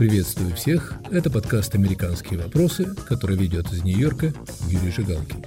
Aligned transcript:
Приветствую 0.00 0.56
всех. 0.56 0.94
Это 1.10 1.28
подкаст 1.28 1.74
«Американские 1.74 2.38
вопросы», 2.38 2.86
который 3.06 3.36
ведет 3.36 3.70
из 3.70 3.84
Нью-Йорка 3.84 4.32
Юрий 4.66 4.90
Жигалкин. 4.90 5.44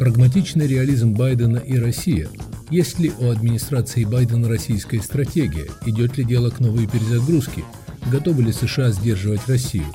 Прагматичный 0.00 0.66
реализм 0.66 1.14
Байдена 1.14 1.58
и 1.58 1.78
Россия. 1.78 2.28
Есть 2.70 2.98
ли 2.98 3.12
у 3.20 3.30
администрации 3.30 4.02
Байдена 4.02 4.48
российская 4.48 5.00
стратегия? 5.00 5.68
Идет 5.86 6.18
ли 6.18 6.24
дело 6.24 6.50
к 6.50 6.58
новой 6.58 6.88
перезагрузке? 6.88 7.62
Готовы 8.10 8.42
ли 8.42 8.52
США 8.52 8.90
сдерживать 8.90 9.46
Россию? 9.46 9.86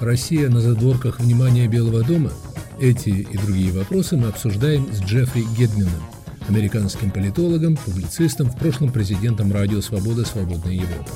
Россия 0.00 0.50
на 0.50 0.60
задворках 0.60 1.18
внимания 1.18 1.66
Белого 1.66 2.04
дома? 2.04 2.32
Эти 2.78 3.08
и 3.08 3.38
другие 3.38 3.72
вопросы 3.72 4.18
мы 4.18 4.28
обсуждаем 4.28 4.86
с 4.92 5.00
Джеффри 5.00 5.46
Гедмином, 5.56 6.02
американским 6.46 7.10
политологом, 7.10 7.78
публицистом, 7.78 8.50
в 8.50 8.58
прошлом 8.58 8.92
президентом 8.92 9.50
Радио 9.50 9.80
Свобода 9.80 10.26
«Свободная 10.26 10.74
Европа». 10.74 11.10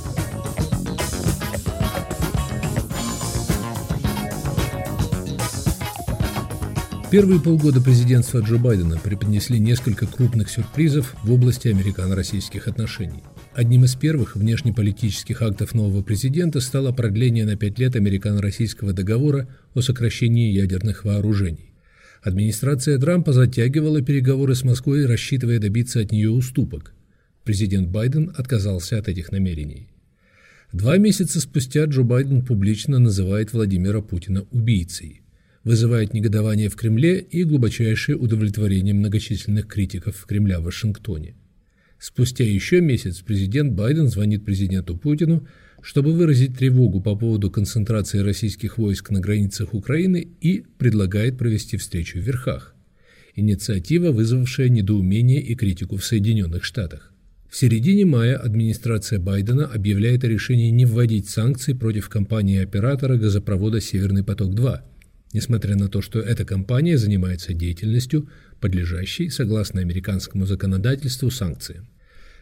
Первые 7.10 7.40
полгода 7.40 7.80
президентства 7.80 8.38
Джо 8.38 8.56
Байдена 8.56 8.96
преподнесли 8.96 9.58
несколько 9.58 10.06
крупных 10.06 10.48
сюрпризов 10.48 11.16
в 11.24 11.32
области 11.32 11.66
американо-российских 11.66 12.68
отношений. 12.68 13.24
Одним 13.52 13.82
из 13.82 13.96
первых 13.96 14.36
внешнеполитических 14.36 15.42
актов 15.42 15.74
нового 15.74 16.04
президента 16.04 16.60
стало 16.60 16.92
продление 16.92 17.44
на 17.46 17.56
пять 17.56 17.80
лет 17.80 17.96
американо-российского 17.96 18.92
договора 18.92 19.48
о 19.74 19.80
сокращении 19.80 20.52
ядерных 20.52 21.04
вооружений. 21.04 21.72
Администрация 22.22 22.96
Трампа 22.96 23.32
затягивала 23.32 24.02
переговоры 24.02 24.54
с 24.54 24.62
Москвой, 24.62 25.04
рассчитывая 25.04 25.58
добиться 25.58 25.98
от 25.98 26.12
нее 26.12 26.30
уступок. 26.30 26.92
Президент 27.42 27.88
Байден 27.88 28.32
отказался 28.36 28.98
от 28.98 29.08
этих 29.08 29.32
намерений. 29.32 29.88
Два 30.72 30.96
месяца 30.96 31.40
спустя 31.40 31.86
Джо 31.86 32.02
Байден 32.02 32.42
публично 32.42 33.00
называет 33.00 33.52
Владимира 33.52 34.00
Путина 34.00 34.46
убийцей 34.52 35.22
вызывает 35.64 36.14
негодование 36.14 36.68
в 36.68 36.76
Кремле 36.76 37.18
и 37.18 37.44
глубочайшее 37.44 38.16
удовлетворение 38.16 38.94
многочисленных 38.94 39.66
критиков 39.66 40.24
Кремля 40.26 40.60
в 40.60 40.64
Вашингтоне. 40.64 41.34
Спустя 41.98 42.44
еще 42.44 42.80
месяц 42.80 43.20
президент 43.20 43.74
Байден 43.74 44.08
звонит 44.08 44.44
президенту 44.44 44.96
Путину, 44.96 45.46
чтобы 45.82 46.12
выразить 46.12 46.56
тревогу 46.56 47.00
по 47.00 47.14
поводу 47.14 47.50
концентрации 47.50 48.20
российских 48.20 48.78
войск 48.78 49.10
на 49.10 49.20
границах 49.20 49.74
Украины 49.74 50.28
и 50.40 50.64
предлагает 50.78 51.36
провести 51.36 51.76
встречу 51.76 52.18
в 52.18 52.22
Верхах. 52.22 52.74
Инициатива, 53.34 54.12
вызвавшая 54.12 54.68
недоумение 54.68 55.40
и 55.40 55.54
критику 55.54 55.96
в 55.96 56.04
Соединенных 56.04 56.64
Штатах. 56.64 57.12
В 57.48 57.56
середине 57.56 58.06
мая 58.06 58.36
администрация 58.36 59.18
Байдена 59.18 59.66
объявляет 59.66 60.24
о 60.24 60.28
решении 60.28 60.70
не 60.70 60.84
вводить 60.84 61.28
санкции 61.28 61.72
против 61.72 62.08
компании-оператора 62.08 63.16
газопровода 63.16 63.80
«Северный 63.80 64.24
поток-2», 64.24 64.80
несмотря 65.32 65.76
на 65.76 65.88
то, 65.88 66.02
что 66.02 66.20
эта 66.20 66.44
компания 66.44 66.98
занимается 66.98 67.52
деятельностью, 67.52 68.28
подлежащей, 68.60 69.30
согласно 69.30 69.80
американскому 69.80 70.46
законодательству, 70.46 71.30
санкциям. 71.30 71.88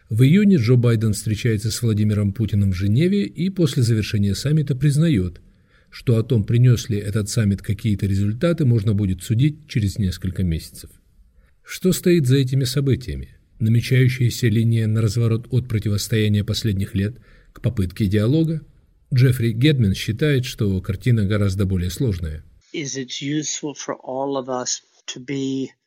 В 0.09 0.23
июне 0.23 0.55
Джо 0.57 0.75
Байден 0.75 1.13
встречается 1.13 1.69
с 1.69 1.81
Владимиром 1.81 2.33
Путиным 2.33 2.71
в 2.71 2.75
Женеве 2.75 3.25
и 3.25 3.49
после 3.49 3.83
завершения 3.83 4.33
саммита 4.33 4.75
признает, 4.75 5.39
что 5.91 6.17
о 6.17 6.23
том, 6.23 6.43
принес 6.43 6.89
ли 6.89 6.97
этот 6.97 7.29
саммит 7.29 7.61
какие-то 7.61 8.07
результаты, 8.07 8.65
можно 8.65 8.93
будет 8.93 9.21
судить 9.21 9.67
через 9.67 9.99
несколько 9.99 10.43
месяцев. 10.43 10.89
Что 11.63 11.91
стоит 11.91 12.25
за 12.25 12.37
этими 12.37 12.63
событиями? 12.63 13.35
Намечающаяся 13.59 14.47
линия 14.47 14.87
на 14.87 15.01
разворот 15.01 15.47
от 15.51 15.67
противостояния 15.67 16.43
последних 16.43 16.95
лет 16.95 17.17
к 17.53 17.61
попытке 17.61 18.07
диалога? 18.07 18.61
Джеффри 19.13 19.51
Гедмен 19.51 19.93
считает, 19.93 20.45
что 20.45 20.79
картина 20.81 21.25
гораздо 21.25 21.65
более 21.65 21.91
сложная– 21.91 22.43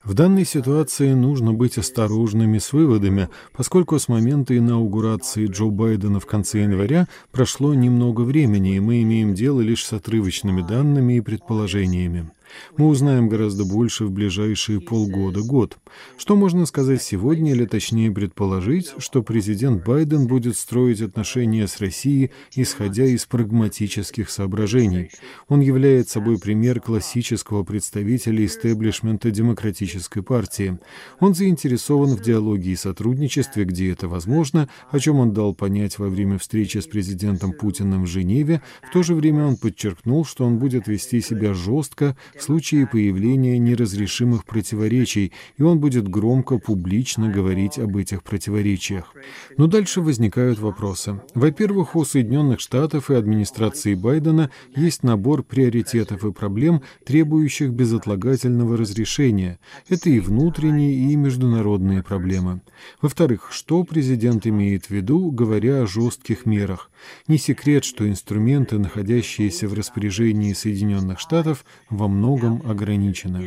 в 0.05 0.15
данной 0.15 0.45
ситуации 0.45 1.13
нужно 1.13 1.53
быть 1.53 1.79
осторожными 1.79 2.59
с 2.59 2.73
выводами, 2.73 3.29
поскольку 3.53 3.97
с 3.99 4.09
момента 4.09 4.57
инаугурации 4.57 5.47
Джо 5.47 5.67
Байдена 5.67 6.19
в 6.19 6.27
конце 6.27 6.63
января 6.63 7.07
прошло 7.31 7.73
немного 7.73 8.23
времени, 8.23 8.77
и 8.77 8.81
мы 8.81 9.03
имеем 9.03 9.35
дело 9.35 9.61
лишь 9.61 9.85
с 9.85 9.93
отрывочными 9.93 10.63
данными 10.63 11.19
и 11.19 11.21
предположениями. 11.21 12.33
Мы 12.77 12.89
узнаем 12.89 13.29
гораздо 13.29 13.65
больше 13.65 14.07
в 14.07 14.11
ближайшие 14.11 14.81
полгода-год. 14.81 15.79
Что 16.17 16.37
можно 16.37 16.67
сказать 16.67 17.03
сегодня, 17.03 17.53
или 17.53 17.67
точнее 17.67 18.11
предположить, 18.11 18.93
что 18.99 19.23
президент 19.23 19.85
Байден 19.85 20.27
будет 20.27 20.57
строить 20.57 21.01
отношения 21.01 21.67
с 21.67 21.81
Россией, 21.81 22.31
исходя 22.55 23.05
из 23.05 23.27
прагматических 23.27 24.31
соображений. 24.31 25.11
Он 25.49 25.61
является 25.61 26.15
собой 26.23 26.39
пример 26.39 26.81
классического 26.81 27.65
представителя 27.65 28.45
истеблишмента 28.45 29.31
демократической 29.31 30.23
партии. 30.23 30.79
Он 31.19 31.35
заинтересован 31.35 32.17
в 32.17 32.23
диалоге 32.23 32.71
и 32.71 32.77
сотрудничестве, 32.77 33.65
где 33.65 33.91
это 33.91 34.07
возможно, 34.07 34.69
о 34.91 34.99
чем 35.01 35.19
он 35.19 35.33
дал 35.33 35.55
понять 35.55 35.99
во 35.99 36.09
время 36.09 36.39
встречи 36.39 36.79
с 36.79 36.87
президентом 36.87 37.53
Путиным 37.53 38.05
в 38.05 38.07
Женеве. 38.07 38.63
В 38.89 38.93
то 38.93 39.03
же 39.03 39.15
время 39.15 39.47
он 39.47 39.57
подчеркнул, 39.57 40.25
что 40.25 40.45
он 40.45 40.59
будет 40.59 40.87
вести 40.87 41.21
себя 41.21 41.55
жестко 41.55 42.17
случае 42.43 42.87
появления 42.87 43.59
неразрешимых 43.59 44.45
противоречий, 44.45 45.33
и 45.57 45.63
он 45.63 45.79
будет 45.79 46.09
громко, 46.09 46.59
публично 46.59 47.31
говорить 47.31 47.79
об 47.79 47.97
этих 47.97 48.23
противоречиях. 48.23 49.15
Но 49.57 49.67
дальше 49.67 50.01
возникают 50.01 50.59
вопросы. 50.59 51.21
Во-первых, 51.35 51.95
у 51.95 52.05
Соединенных 52.05 52.61
Штатов 52.61 53.11
и 53.11 53.15
администрации 53.15 53.95
Байдена 53.95 54.51
есть 54.75 55.03
набор 55.03 55.43
приоритетов 55.43 56.25
и 56.25 56.33
проблем, 56.33 56.83
требующих 57.05 57.71
безотлагательного 57.71 58.77
разрешения. 58.77 59.59
Это 59.89 60.11
и 60.11 60.19
внутренние, 60.19 61.13
и 61.13 61.17
международные 61.17 62.03
проблемы. 62.03 62.61
Во-вторых, 63.01 63.51
что 63.53 63.85
президент 63.85 64.47
имеет 64.47 64.87
в 64.87 64.91
виду, 64.91 65.31
говоря 65.31 65.83
о 65.83 65.87
жестких 65.87 66.47
мерах? 66.47 66.91
Не 67.29 67.39
секрет, 67.39 67.85
что 67.85 68.09
инструменты, 68.09 68.79
находящиеся 68.79 69.69
в 69.69 69.75
распоряжении 69.75 70.53
Соединенных 70.53 71.19
Штатов, 71.21 71.65
во 71.91 72.09
многом 72.09 72.32
многом 72.37 72.71
ограничена. 72.71 73.39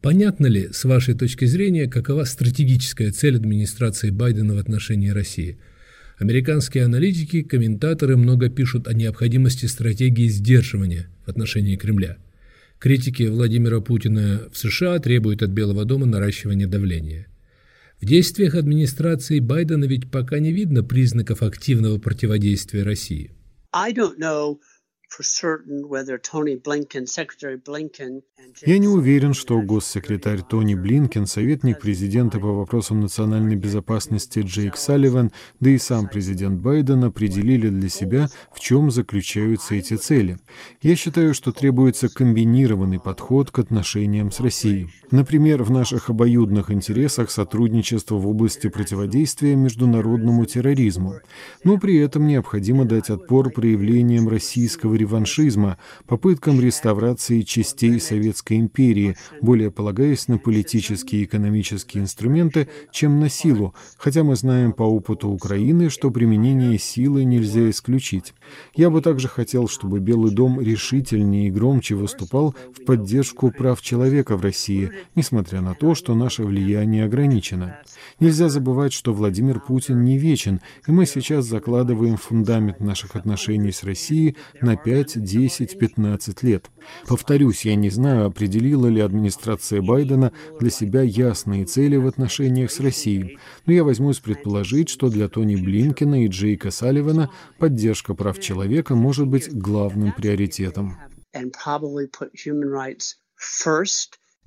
Понятно 0.00 0.46
ли, 0.46 0.68
с 0.72 0.84
вашей 0.84 1.14
точки 1.14 1.44
зрения, 1.44 1.88
какова 1.88 2.24
стратегическая 2.24 3.10
цель 3.10 3.36
администрации 3.36 4.10
Байдена 4.10 4.54
в 4.54 4.58
отношении 4.58 5.08
России? 5.08 5.58
Американские 6.18 6.84
аналитики, 6.84 7.42
комментаторы 7.42 8.16
много 8.16 8.48
пишут 8.48 8.88
о 8.88 8.92
необходимости 8.92 9.66
стратегии 9.66 10.28
сдерживания 10.28 11.08
в 11.26 11.30
отношении 11.30 11.76
Кремля. 11.76 12.18
Критики 12.78 13.24
Владимира 13.24 13.80
Путина 13.80 14.42
в 14.52 14.58
США 14.58 14.98
требуют 15.00 15.42
от 15.42 15.50
Белого 15.50 15.84
дома 15.84 16.06
наращивания 16.06 16.66
давления. 16.66 17.26
В 18.00 18.04
действиях 18.04 18.54
администрации 18.54 19.40
Байдена 19.40 19.84
ведь 19.84 20.10
пока 20.10 20.38
не 20.38 20.52
видно 20.52 20.84
признаков 20.84 21.42
активного 21.42 21.98
противодействия 21.98 22.84
России. 22.84 23.32
I 23.72 23.92
don't 23.92 24.18
know 24.18 24.60
я 28.66 28.78
не 28.78 28.88
уверен, 28.88 29.34
что 29.34 29.60
госсекретарь 29.60 30.42
Тони 30.42 30.74
Блинкен, 30.74 31.26
советник 31.26 31.80
президента 31.80 32.38
по 32.38 32.52
вопросам 32.52 33.00
национальной 33.00 33.56
безопасности 33.56 34.40
Джейк 34.40 34.76
Салливан, 34.76 35.32
да 35.60 35.70
и 35.70 35.78
сам 35.78 36.08
президент 36.08 36.60
Байден 36.60 37.04
определили 37.04 37.68
для 37.68 37.88
себя, 37.88 38.28
в 38.54 38.60
чем 38.60 38.90
заключаются 38.90 39.74
эти 39.74 39.94
цели. 39.94 40.38
Я 40.82 40.94
считаю, 40.94 41.34
что 41.34 41.52
требуется 41.52 42.08
комбинированный 42.08 43.00
подход 43.00 43.50
к 43.50 43.58
отношениям 43.58 44.30
с 44.30 44.40
Россией. 44.40 44.90
Например, 45.10 45.62
в 45.62 45.70
наших 45.70 46.10
обоюдных 46.10 46.70
интересах 46.70 47.30
сотрудничество 47.30 48.16
в 48.16 48.28
области 48.28 48.68
противодействия 48.68 49.56
международному 49.56 50.44
терроризму. 50.44 51.20
Но 51.64 51.78
при 51.78 51.96
этом 51.96 52.26
необходимо 52.26 52.84
дать 52.84 53.08
отпор 53.10 53.50
проявлениям 53.50 54.28
российского 54.28 54.97
реваншизма, 54.98 55.78
попыткам 56.06 56.60
реставрации 56.60 57.42
частей 57.42 57.98
Советской 58.00 58.58
империи, 58.58 59.16
более 59.40 59.70
полагаясь 59.70 60.28
на 60.28 60.38
политические 60.38 61.22
и 61.22 61.24
экономические 61.24 62.02
инструменты, 62.02 62.68
чем 62.90 63.20
на 63.20 63.28
силу, 63.28 63.74
хотя 63.96 64.22
мы 64.24 64.36
знаем 64.36 64.72
по 64.72 64.82
опыту 64.82 65.28
Украины, 65.28 65.88
что 65.88 66.10
применение 66.10 66.78
силы 66.78 67.24
нельзя 67.24 67.70
исключить. 67.70 68.34
Я 68.74 68.90
бы 68.90 69.00
также 69.00 69.28
хотел, 69.28 69.68
чтобы 69.68 70.00
Белый 70.00 70.32
дом 70.32 70.60
решительнее 70.60 71.48
и 71.48 71.50
громче 71.50 71.94
выступал 71.94 72.54
в 72.76 72.84
поддержку 72.84 73.50
прав 73.50 73.80
человека 73.80 74.36
в 74.36 74.42
России, 74.42 74.90
несмотря 75.14 75.60
на 75.60 75.74
то, 75.74 75.94
что 75.94 76.14
наше 76.14 76.44
влияние 76.44 77.04
ограничено. 77.04 77.78
Нельзя 78.20 78.48
забывать, 78.48 78.92
что 78.92 79.12
Владимир 79.12 79.60
Путин 79.60 80.04
не 80.04 80.18
вечен, 80.18 80.60
и 80.86 80.92
мы 80.92 81.06
сейчас 81.06 81.46
закладываем 81.46 82.16
фундамент 82.16 82.80
наших 82.80 83.16
отношений 83.16 83.72
с 83.72 83.82
Россией 83.84 84.36
на 84.60 84.76
5, 84.88 85.22
10, 85.22 85.78
15 85.78 86.42
лет. 86.44 86.70
Повторюсь, 87.06 87.66
я 87.66 87.74
не 87.74 87.90
знаю, 87.90 88.24
определила 88.24 88.86
ли 88.86 89.02
администрация 89.02 89.82
Байдена 89.82 90.32
для 90.58 90.70
себя 90.70 91.02
ясные 91.02 91.66
цели 91.66 91.96
в 91.96 92.06
отношениях 92.06 92.70
с 92.70 92.80
Россией, 92.80 93.38
но 93.66 93.74
я 93.74 93.84
возьмусь 93.84 94.18
предположить, 94.20 94.88
что 94.88 95.10
для 95.10 95.28
Тони 95.28 95.56
Блинкина 95.56 96.24
и 96.24 96.28
Джейка 96.28 96.70
Салливана 96.70 97.30
поддержка 97.58 98.14
прав 98.14 98.40
человека 98.40 98.94
может 98.94 99.26
быть 99.26 99.52
главным 99.52 100.14
приоритетом. 100.14 100.96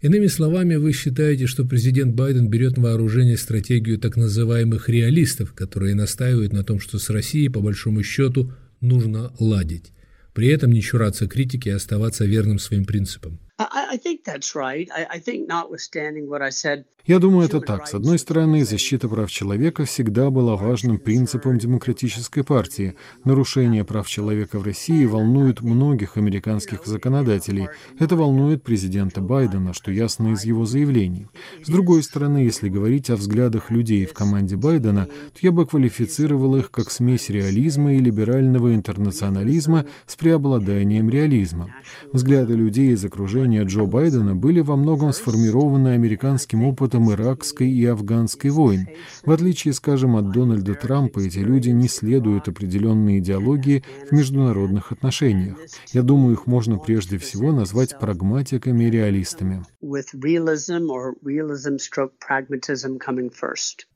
Иными 0.01 0.25
словами, 0.25 0.73
вы 0.73 0.91
считаете, 0.91 1.45
что 1.45 1.65
президент 1.65 2.15
Байден 2.15 2.49
берет 2.49 2.77
на 2.77 2.83
вооружение 2.85 3.37
стратегию 3.37 3.99
так 3.99 4.17
называемых 4.17 4.89
реалистов, 4.89 5.53
которые 5.53 5.94
настаивают 5.94 6.51
на 6.51 6.63
том, 6.63 6.79
что 6.79 6.97
с 6.97 7.11
Россией, 7.11 7.49
по 7.49 7.59
большому 7.59 8.01
счету, 8.01 8.51
нужно 8.79 9.31
ладить. 9.37 9.94
При 10.33 10.48
этом 10.48 10.72
не 10.72 10.81
чураться 10.81 11.28
критики 11.28 11.69
и 11.69 11.72
оставаться 11.72 12.25
верным 12.25 12.60
своим 12.60 12.86
принципам. 12.86 13.39
Я 17.05 17.17
думаю, 17.17 17.47
это 17.47 17.59
так. 17.61 17.88
С 17.88 17.95
одной 17.95 18.19
стороны, 18.19 18.63
защита 18.63 19.09
прав 19.09 19.31
человека 19.31 19.85
всегда 19.85 20.29
была 20.29 20.55
важным 20.55 20.99
принципом 20.99 21.57
демократической 21.57 22.43
партии. 22.43 22.95
Нарушение 23.25 23.83
прав 23.83 24.07
человека 24.07 24.59
в 24.59 24.63
России 24.63 25.05
волнует 25.05 25.61
многих 25.61 26.17
американских 26.17 26.85
законодателей. 26.85 27.69
Это 27.97 28.15
волнует 28.15 28.63
президента 28.63 29.19
Байдена, 29.19 29.73
что 29.73 29.91
ясно 29.91 30.33
из 30.33 30.45
его 30.45 30.65
заявлений. 30.65 31.27
С 31.63 31.69
другой 31.69 32.03
стороны, 32.03 32.37
если 32.37 32.69
говорить 32.69 33.09
о 33.09 33.15
взглядах 33.15 33.71
людей 33.71 34.05
в 34.05 34.13
команде 34.13 34.55
Байдена, 34.55 35.07
то 35.07 35.39
я 35.41 35.51
бы 35.51 35.65
квалифицировал 35.65 36.55
их 36.55 36.69
как 36.69 36.91
смесь 36.91 37.29
реализма 37.29 37.95
и 37.95 37.99
либерального 37.99 38.75
интернационализма 38.75 39.85
с 40.05 40.15
преобладанием 40.15 41.09
реализма. 41.09 41.73
Взгляды 42.13 42.53
людей 42.53 42.91
из 42.91 43.03
окружения 43.03 43.63
Джо 43.63 43.81
Байдена 43.86 44.36
были 44.36 44.60
во 44.60 44.75
многом 44.75 45.13
сформированы 45.13 45.89
американским 45.89 46.63
опытом 46.63 47.12
иракской 47.12 47.69
и 47.69 47.86
афганской 47.86 48.50
войн. 48.50 48.88
В 49.25 49.31
отличие, 49.31 49.74
скажем, 49.74 50.16
от 50.16 50.31
Дональда 50.31 50.75
Трампа, 50.75 51.19
эти 51.19 51.39
люди 51.39 51.69
не 51.69 51.88
следуют 51.88 52.48
определенной 52.48 53.19
идеологии 53.19 53.83
в 54.10 54.13
международных 54.13 54.92
отношениях. 54.92 55.57
Я 55.94 56.04
думаю, 56.04 56.33
их 56.33 56.48
можно 56.48 56.78
прежде 56.78 57.18
всего 57.18 57.51
назвать 57.51 57.98
прагматиками 58.00 58.86
и 58.86 58.92
реалистами. 58.92 59.63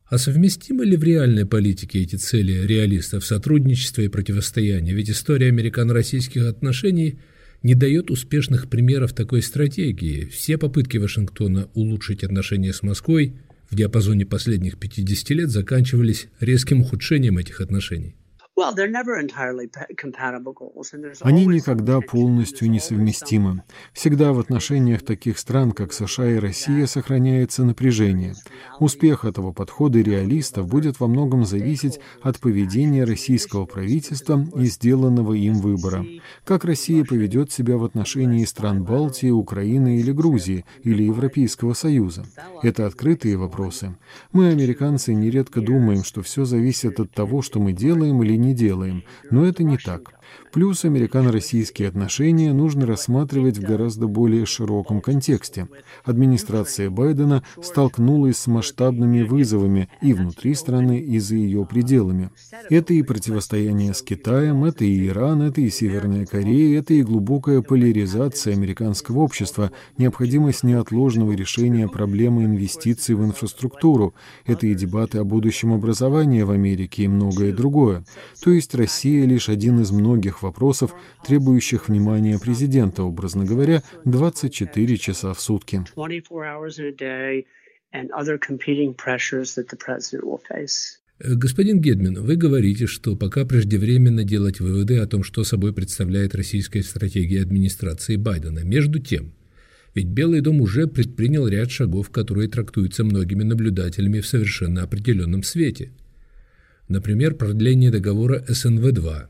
А 0.07 0.17
совместимы 0.19 0.85
ли 0.85 0.97
в 0.97 1.03
реальной 1.03 1.45
политике 1.45 2.03
эти 2.03 2.15
цели 2.15 2.65
реалистов, 2.65 3.25
сотрудничества 3.25 4.01
и 4.01 4.07
противостояния? 4.07 4.93
Ведь 4.93 5.09
история 5.09 5.47
американо-российских 5.47 6.45
отношений– 6.47 7.19
не 7.63 7.75
дает 7.75 8.11
успешных 8.11 8.69
примеров 8.69 9.13
такой 9.13 9.41
стратегии. 9.41 10.25
Все 10.25 10.57
попытки 10.57 10.97
Вашингтона 10.97 11.69
улучшить 11.73 12.23
отношения 12.23 12.73
с 12.73 12.83
Москвой 12.83 13.33
в 13.69 13.75
диапазоне 13.75 14.25
последних 14.25 14.77
50 14.77 15.29
лет 15.31 15.49
заканчивались 15.49 16.27
резким 16.39 16.81
ухудшением 16.81 17.37
этих 17.37 17.61
отношений. 17.61 18.15
Они 21.21 21.45
никогда 21.45 21.99
полностью 21.99 22.71
несовместимы. 22.71 23.63
Всегда 23.91 24.31
в 24.31 24.39
отношениях 24.39 25.03
таких 25.03 25.39
стран, 25.39 25.73
как 25.73 25.91
США 25.91 26.31
и 26.31 26.39
Россия, 26.39 26.85
сохраняется 26.85 27.65
напряжение. 27.65 28.35
Успех 28.79 29.25
этого 29.25 29.51
подхода 29.51 29.99
реалистов 29.99 30.67
будет 30.67 31.01
во 31.01 31.07
многом 31.07 31.43
зависеть 31.45 31.99
от 32.21 32.39
поведения 32.39 33.03
российского 33.03 33.65
правительства 33.65 34.45
и 34.55 34.65
сделанного 34.67 35.33
им 35.33 35.55
выбора. 35.55 36.05
Как 36.45 36.63
Россия 36.63 37.03
поведет 37.03 37.51
себя 37.51 37.75
в 37.75 37.83
отношении 37.83 38.45
стран 38.45 38.85
Балтии, 38.85 39.31
Украины 39.31 39.99
или 39.99 40.13
Грузии, 40.13 40.63
или 40.81 41.03
Европейского 41.03 41.73
Союза? 41.73 42.25
Это 42.63 42.85
открытые 42.85 43.35
вопросы. 43.35 43.97
Мы, 44.31 44.47
американцы, 44.47 45.13
нередко 45.13 45.59
думаем, 45.59 46.05
что 46.05 46.21
все 46.21 46.45
зависит 46.45 47.01
от 47.01 47.11
того, 47.11 47.41
что 47.41 47.59
мы 47.59 47.73
делаем 47.73 48.23
или 48.23 48.44
не 48.44 48.44
делаем, 48.53 49.03
но 49.31 49.45
это 49.45 49.63
не 49.63 49.77
так. 49.77 50.15
Плюс 50.51 50.85
американо-российские 50.85 51.89
отношения 51.89 52.53
нужно 52.53 52.85
рассматривать 52.85 53.57
в 53.57 53.61
гораздо 53.61 54.07
более 54.07 54.45
широком 54.45 55.01
контексте. 55.01 55.67
Администрация 56.05 56.89
Байдена 56.89 57.43
столкнулась 57.61 58.37
с 58.37 58.47
масштабными 58.47 59.23
вызовами 59.23 59.89
и 60.01 60.13
внутри 60.13 60.55
страны, 60.55 60.99
и 60.99 61.19
за 61.19 61.35
ее 61.35 61.65
пределами. 61.65 62.29
Это 62.69 62.93
и 62.93 63.03
противостояние 63.03 63.93
с 63.93 64.01
Китаем, 64.01 64.63
это 64.63 64.85
и 64.85 65.07
Иран, 65.07 65.41
это 65.41 65.59
и 65.59 65.69
Северная 65.69 66.25
Корея, 66.25 66.79
это 66.79 66.93
и 66.93 67.03
глубокая 67.03 67.61
поляризация 67.61 68.53
американского 68.53 69.19
общества, 69.19 69.71
необходимость 69.97 70.63
неотложного 70.63 71.33
решения 71.33 71.87
проблемы 71.87 72.45
инвестиций 72.45 73.15
в 73.15 73.25
инфраструктуру, 73.25 74.13
это 74.45 74.67
и 74.67 74.73
дебаты 74.73 75.17
о 75.17 75.25
будущем 75.25 75.73
образования 75.73 76.45
в 76.45 76.51
Америке 76.51 77.03
и 77.03 77.07
многое 77.09 77.51
другое. 77.51 78.05
То 78.41 78.51
есть 78.51 78.75
Россия 78.75 79.25
лишь 79.25 79.49
один 79.49 79.79
из 79.79 79.91
многих 79.91 80.43
вопросов, 80.43 80.93
требующих 81.25 81.87
внимания 81.87 82.39
президента, 82.39 83.03
образно 83.03 83.45
говоря, 83.45 83.83
24 84.05 84.97
часа 84.97 85.33
в 85.33 85.41
сутки. 85.41 85.83
Э, 91.19 91.33
господин 91.33 91.79
Гедмин, 91.79 92.21
вы 92.21 92.35
говорите, 92.35 92.87
что 92.87 93.15
пока 93.15 93.45
преждевременно 93.45 94.23
делать 94.23 94.59
выводы 94.59 94.97
о 94.97 95.07
том, 95.07 95.23
что 95.23 95.43
собой 95.43 95.73
представляет 95.73 96.35
российская 96.35 96.83
стратегия 96.83 97.41
администрации 97.41 98.17
Байдена. 98.17 98.59
Между 98.59 98.99
тем, 98.99 99.33
ведь 99.93 100.07
Белый 100.07 100.41
дом 100.41 100.59
уже 100.59 100.87
предпринял 100.87 101.47
ряд 101.47 101.71
шагов, 101.71 102.09
которые 102.09 102.49
трактуются 102.49 103.05
многими 103.05 103.43
наблюдателями 103.43 104.19
в 104.19 104.27
совершенно 104.27 104.83
определенном 104.83 105.41
свете. 105.43 105.91
Например, 106.87 107.33
продление 107.33 107.91
договора 107.91 108.43
СНВ-2, 108.47 109.27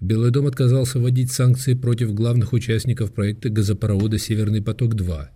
Белый 0.00 0.30
дом 0.30 0.46
отказался 0.46 0.98
вводить 0.98 1.30
санкции 1.30 1.74
против 1.74 2.14
главных 2.14 2.54
участников 2.54 3.12
проекта 3.12 3.50
газопровода 3.50 4.18
«Северный 4.18 4.62
поток-2». 4.62 5.28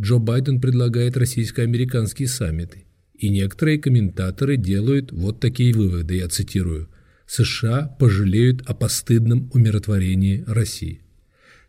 Джо 0.00 0.18
Байден 0.18 0.60
предлагает 0.60 1.16
российско-американские 1.16 2.26
саммиты. 2.26 2.86
И 3.14 3.28
некоторые 3.28 3.78
комментаторы 3.78 4.56
делают 4.56 5.12
вот 5.12 5.40
такие 5.40 5.72
выводы, 5.72 6.16
я 6.16 6.28
цитирую. 6.28 6.88
США 7.26 7.96
пожалеют 7.98 8.62
о 8.66 8.74
постыдном 8.74 9.50
умиротворении 9.52 10.42
России. 10.46 11.02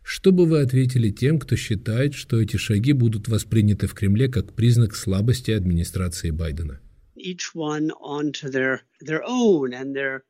Что 0.02 0.32
бы 0.32 0.46
вы 0.46 0.60
ответили 0.60 1.10
тем, 1.10 1.38
кто 1.38 1.54
считает, 1.54 2.14
что 2.14 2.40
эти 2.40 2.56
шаги 2.56 2.92
будут 2.92 3.28
восприняты 3.28 3.86
в 3.86 3.94
Кремле 3.94 4.28
как 4.28 4.54
признак 4.54 4.96
слабости 4.96 5.50
администрации 5.50 6.30
Байдена? 6.30 6.80
Each 7.22 7.54
one 7.54 7.90
onto 8.00 8.48
their, 8.48 8.80
their 9.00 9.22
own 9.26 9.72
and 9.72 9.94
their 9.94 10.24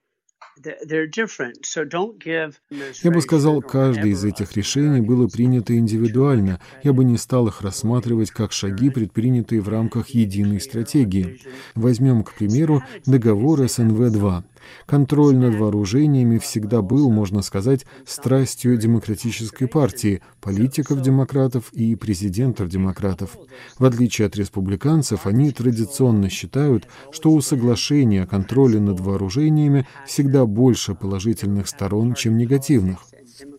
я 3.02 3.10
бы 3.10 3.22
сказал, 3.22 3.62
каждое 3.62 4.10
из 4.10 4.24
этих 4.24 4.56
решений 4.56 5.00
было 5.00 5.26
принято 5.28 5.76
индивидуально. 5.76 6.60
Я 6.82 6.92
бы 6.92 7.04
не 7.04 7.16
стал 7.16 7.48
их 7.48 7.62
рассматривать 7.62 8.30
как 8.30 8.52
шаги, 8.52 8.90
предпринятые 8.90 9.60
в 9.60 9.68
рамках 9.68 10.10
единой 10.10 10.60
стратегии. 10.60 11.40
Возьмем, 11.74 12.24
к 12.24 12.34
примеру, 12.34 12.82
договор 13.06 13.60
СНВ-2. 13.60 14.44
Контроль 14.86 15.36
над 15.36 15.54
вооружениями 15.54 16.38
всегда 16.38 16.82
был, 16.82 17.10
можно 17.10 17.42
сказать, 17.42 17.86
страстью 18.06 18.76
демократической 18.76 19.66
партии, 19.66 20.22
политиков-демократов 20.40 21.72
и 21.72 21.94
президентов-демократов. 21.96 23.36
В 23.78 23.84
отличие 23.84 24.26
от 24.26 24.36
республиканцев, 24.36 25.26
они 25.26 25.50
традиционно 25.52 26.28
считают, 26.28 26.86
что 27.12 27.30
у 27.30 27.40
соглашения 27.40 28.22
о 28.22 28.26
контроле 28.26 28.80
над 28.80 29.00
вооружениями 29.00 29.86
всегда 30.06 30.46
больше 30.46 30.94
положительных 30.94 31.68
сторон, 31.68 32.14
чем 32.14 32.36
негативных. 32.36 33.06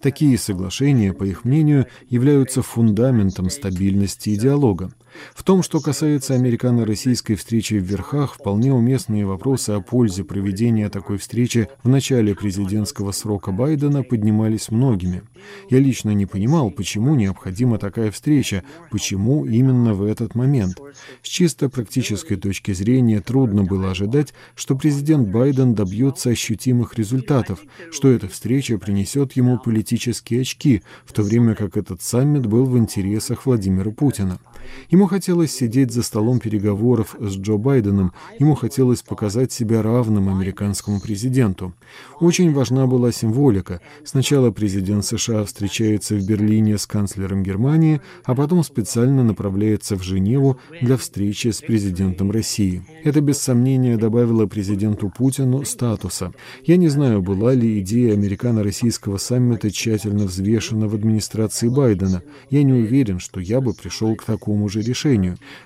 Такие 0.01 0.37
соглашения, 0.37 1.13
по 1.13 1.23
их 1.23 1.43
мнению, 1.43 1.87
являются 2.09 2.61
фундаментом 2.61 3.49
стабильности 3.49 4.29
и 4.29 4.37
диалога. 4.37 4.91
В 5.33 5.43
том, 5.43 5.63
что 5.63 5.79
касается 5.79 6.33
американо-российской 6.35 7.35
встречи 7.35 7.75
в 7.75 7.83
Верхах, 7.83 8.35
вполне 8.35 8.73
уместные 8.73 9.25
вопросы 9.25 9.71
о 9.71 9.81
пользе 9.81 10.23
проведения 10.23 10.89
такой 10.89 11.17
встречи 11.17 11.67
в 11.83 11.89
начале 11.89 12.35
президентского 12.35 13.11
срока 13.11 13.51
Байдена 13.51 14.03
поднимались 14.03 14.69
многими. 14.71 15.23
Я 15.69 15.79
лично 15.79 16.11
не 16.11 16.25
понимал, 16.25 16.71
почему 16.71 17.15
необходима 17.15 17.77
такая 17.77 18.11
встреча, 18.11 18.63
почему 18.91 19.45
именно 19.45 19.93
в 19.93 20.03
этот 20.03 20.35
момент. 20.35 20.77
С 21.23 21.27
чисто 21.27 21.69
практической 21.69 22.35
точки 22.35 22.73
зрения 22.73 23.21
трудно 23.21 23.63
было 23.63 23.91
ожидать, 23.91 24.33
что 24.55 24.75
президент 24.75 25.29
Байден 25.29 25.73
добьется 25.73 26.29
ощутимых 26.29 26.95
результатов, 26.97 27.59
что 27.91 28.09
эта 28.09 28.27
встреча 28.27 28.77
принесет 28.77 29.33
ему 29.33 29.57
политические 29.57 30.41
очки, 30.41 30.83
в 31.05 31.13
то 31.13 31.23
время 31.23 31.55
как 31.55 31.77
этот 31.77 32.01
саммит 32.01 32.45
был 32.45 32.65
в 32.65 32.77
интересах 32.77 33.45
Владимира 33.45 33.91
Путина. 33.91 34.39
И 34.89 34.95
Ему 35.01 35.07
хотелось 35.07 35.51
сидеть 35.51 35.91
за 35.91 36.03
столом 36.03 36.39
переговоров 36.39 37.15
с 37.19 37.35
Джо 37.35 37.57
Байденом, 37.57 38.13
ему 38.37 38.53
хотелось 38.53 39.01
показать 39.01 39.51
себя 39.51 39.81
равным 39.81 40.29
американскому 40.29 41.01
президенту. 41.01 41.73
Очень 42.19 42.53
важна 42.53 42.85
была 42.85 43.11
символика. 43.11 43.81
Сначала 44.05 44.51
президент 44.51 45.03
США 45.03 45.43
встречается 45.43 46.13
в 46.13 46.23
Берлине 46.23 46.77
с 46.77 46.85
канцлером 46.85 47.41
Германии, 47.41 47.99
а 48.25 48.35
потом 48.35 48.63
специально 48.63 49.23
направляется 49.23 49.95
в 49.95 50.03
Женеву 50.03 50.59
для 50.81 50.97
встречи 50.97 51.47
с 51.47 51.61
президентом 51.61 52.29
России. 52.29 52.83
Это 53.03 53.21
без 53.21 53.39
сомнения 53.39 53.97
добавило 53.97 54.45
президенту 54.45 55.09
Путину 55.09 55.65
статуса. 55.65 56.31
Я 56.63 56.77
не 56.77 56.89
знаю, 56.89 57.23
была 57.23 57.55
ли 57.55 57.79
идея 57.79 58.13
американо-российского 58.13 59.17
саммита 59.17 59.71
тщательно 59.71 60.25
взвешена 60.25 60.87
в 60.87 60.93
администрации 60.93 61.69
Байдена. 61.69 62.21
Я 62.51 62.61
не 62.61 62.73
уверен, 62.73 63.17
что 63.17 63.39
я 63.39 63.61
бы 63.61 63.73
пришел 63.73 64.15
к 64.15 64.25
такому 64.25 64.69
же 64.69 64.81
решению. 64.81 64.90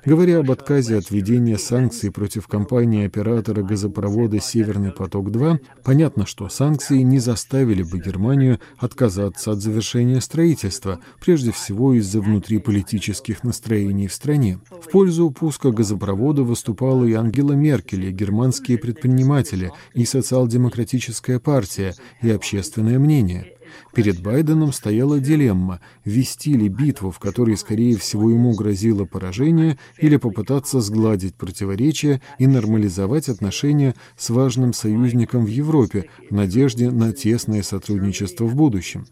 Говоря 0.05 0.39
об 0.39 0.51
отказе 0.51 0.97
от 0.97 1.11
введения 1.11 1.57
санкций 1.57 2.11
против 2.11 2.47
компании-оператора 2.47 3.63
газопровода 3.63 4.39
«Северный 4.39 4.91
поток-2», 4.91 5.59
понятно, 5.83 6.25
что 6.25 6.49
санкции 6.49 6.99
не 6.99 7.19
заставили 7.19 7.83
бы 7.83 7.99
Германию 7.99 8.59
отказаться 8.77 9.51
от 9.51 9.61
завершения 9.61 10.21
строительства, 10.21 10.99
прежде 11.19 11.51
всего 11.51 11.93
из-за 11.93 12.21
внутриполитических 12.21 13.43
настроений 13.43 14.07
в 14.07 14.13
стране. 14.13 14.59
В 14.69 14.91
пользу 14.91 15.31
пуска 15.31 15.71
газопровода 15.71 16.43
выступала 16.43 17.05
и 17.05 17.13
Ангела 17.13 17.53
Меркель, 17.53 18.05
и 18.05 18.11
германские 18.11 18.77
предприниматели, 18.77 19.71
и 19.93 20.05
социал-демократическая 20.05 21.39
партия, 21.39 21.95
и 22.21 22.29
общественное 22.29 22.99
мнение. 22.99 23.54
Перед 23.95 24.21
Байденом 24.21 24.73
стояла 24.73 25.21
дилемма– 25.21 25.79
вести 26.05 26.51
ли 26.51 26.67
битву, 26.67 27.11
в 27.11 27.19
которой, 27.19 27.55
скорее 27.55 27.95
всего, 27.95 28.29
ему 28.29 28.53
грозило 28.53 29.05
поражение, 29.05 29.77
или 29.97 30.17
попытаться 30.17 30.81
сгладить 30.81 31.35
противоречия 31.35 32.21
и 32.37 32.45
нормализовать 32.45 33.29
отношения 33.29 33.95
с 34.17 34.29
важным 34.31 34.73
союзником 34.73 35.45
в 35.45 35.47
Европе 35.47 36.09
в 36.29 36.35
надежде 36.35 36.91
на 36.91 37.13
тесное 37.13 37.63
сотрудничество 37.63 38.43
в 38.43 38.53
будущем. 38.53 39.05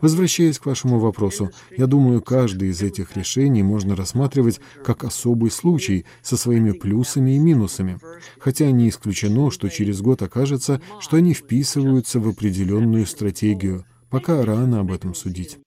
Возвращаясь 0.00 0.60
к 0.60 0.66
вашему 0.66 1.00
вопросу, 1.00 1.50
я 1.76 1.88
думаю, 1.88 2.22
каждый 2.22 2.68
из 2.68 2.82
этих 2.82 3.16
решений 3.16 3.64
можно 3.64 3.96
рассматривать 3.96 4.60
как 4.84 5.02
особый 5.02 5.50
случай 5.50 6.04
со 6.22 6.36
своими 6.36 6.70
плюсами 6.70 7.32
и 7.32 7.38
минусами, 7.38 7.98
хотя 8.38 8.70
не 8.70 8.90
исключено, 8.90 9.50
что 9.50 9.68
через 9.68 10.00
год 10.00 10.22
окажется, 10.22 10.80
что 11.00 11.16
они 11.16 11.34
вписываются 11.34 12.20
в 12.20 12.28
определенную 12.28 13.06
стратегию. 13.06 13.84
Пока 14.10 14.44
рано 14.44 14.80
об 14.80 14.92
этом 14.92 15.14
судить. 15.14 15.58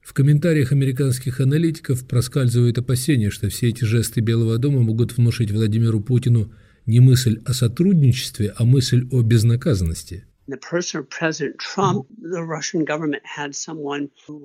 В 0.00 0.12
комментариях 0.12 0.70
американских 0.70 1.40
аналитиков 1.40 2.06
проскальзывает 2.06 2.78
опасение, 2.78 3.30
что 3.30 3.48
все 3.48 3.70
эти 3.70 3.84
жесты 3.84 4.20
Белого 4.20 4.58
дома 4.58 4.80
могут 4.80 5.16
внушить 5.16 5.50
Владимиру 5.50 6.00
Путину 6.00 6.52
не 6.86 7.00
мысль 7.00 7.40
о 7.44 7.52
сотрудничестве, 7.52 8.52
а 8.56 8.64
мысль 8.64 9.08
о 9.10 9.22
безнаказанности. 9.22 10.24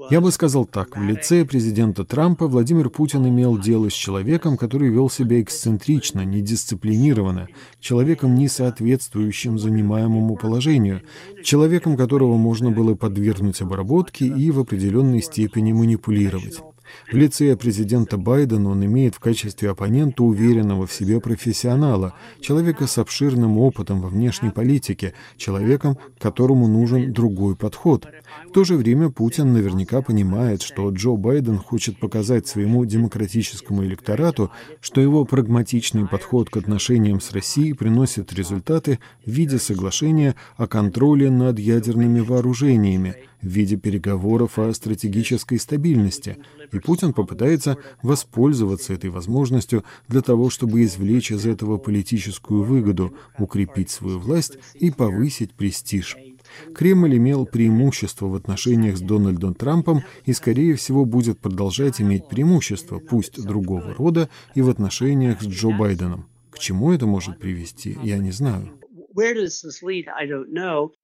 Я 0.10 0.22
бы 0.22 0.32
сказал 0.32 0.66
так. 0.66 0.98
В 0.98 1.04
лице 1.04 1.44
президента 1.46 2.06
Трампа 2.06 2.48
Владимир 2.48 2.90
Путин 2.90 3.28
имел 3.28 3.58
дело 3.58 3.90
с 3.90 3.94
человеком, 3.94 4.58
который 4.58 4.90
вел 4.90 5.10
себя 5.10 5.42
эксцентрично, 5.42 6.24
недисциплинированно, 6.24 7.50
человеком, 7.80 8.36
не 8.36 8.48
соответствующим 8.48 9.60
занимаемому 9.60 10.38
положению, 10.38 11.02
человеком, 11.44 11.98
которого 11.98 12.38
можно 12.38 12.72
было 12.72 12.96
подвергнуть 12.96 13.62
обработке 13.62 14.26
и 14.26 14.52
в 14.52 14.60
определенной 14.60 15.22
степени 15.22 15.74
манипулировать. 15.74 16.62
В 17.12 17.16
лице 17.16 17.56
президента 17.56 18.18
Байдена 18.18 18.70
он 18.70 18.86
имеет 18.86 19.16
в 19.16 19.20
качестве 19.20 19.70
оппонента 19.70 20.24
уверенного 20.24 20.86
в 20.86 20.94
себе 20.94 21.20
профессионала, 21.20 22.14
человека 22.40 22.88
с 22.88 22.98
обширным 22.98 23.58
опытом 23.58 24.02
во 24.02 24.10
внешней 24.10 24.52
политике, 24.52 25.14
человеком, 25.38 25.98
которому 26.20 26.68
нужен 26.68 27.12
другой 27.14 27.56
подход. 27.56 28.08
В 28.48 28.52
то 28.52 28.64
же 28.64 28.76
время 28.76 29.10
Путин 29.10 29.54
наверняка 29.54 30.02
понимает, 30.02 30.62
что 30.62 30.90
Джо 30.90 31.16
Байден 31.16 31.58
хочет 31.58 32.00
показать 32.00 32.48
своему 32.48 32.86
демократическому 32.86 33.84
электорату, 33.84 34.52
что 34.82 35.02
его 35.02 35.26
прагматичный 35.26 36.08
подход 36.08 36.50
к 36.50 36.58
отношениям 36.58 37.22
с 37.22 37.32
Россией 37.32 37.74
приносит 37.74 38.34
результаты 38.34 39.00
в 39.26 39.30
виде 39.30 39.60
соглашения 39.60 40.36
о 40.58 40.68
контроле 40.68 41.30
над 41.30 41.60
ядерными 41.60 42.20
вооружениями, 42.20 43.16
в 43.42 43.48
виде 43.48 43.78
переговоров 43.78 44.60
о 44.60 44.74
стратегической 44.74 45.60
стабильности, 45.60 46.38
и 46.72 46.79
Путин 46.86 47.14
попытается 47.14 47.78
воспользоваться 48.02 48.94
этой 48.94 49.10
возможностью 49.10 49.84
для 50.08 50.22
того, 50.22 50.50
чтобы 50.50 50.84
извлечь 50.84 51.32
из 51.32 51.46
этого 51.46 51.78
политическую 51.78 52.64
выгоду, 52.64 53.14
укрепить 53.38 53.90
свою 53.90 54.20
власть 54.20 54.58
и 54.74 54.92
повысить 54.92 55.54
престиж. 55.54 56.18
Кремль 56.74 57.18
имел 57.18 57.46
преимущество 57.46 58.28
в 58.28 58.36
отношениях 58.36 58.98
с 58.98 59.02
Дональдом 59.02 59.54
Трампом 59.54 60.04
и, 60.26 60.34
скорее 60.34 60.76
всего, 60.76 61.06
будет 61.06 61.40
продолжать 61.40 62.02
иметь 62.02 62.28
преимущество, 62.28 63.00
пусть 63.00 63.42
другого 63.44 63.94
рода, 63.94 64.30
и 64.56 64.62
в 64.62 64.70
отношениях 64.70 65.42
с 65.42 65.46
Джо 65.46 65.70
Байденом. 65.70 66.28
К 66.50 66.60
чему 66.60 66.92
это 66.92 67.06
может 67.06 67.40
привести, 67.40 67.98
я 68.04 68.18
не 68.18 68.32
знаю. 68.32 68.72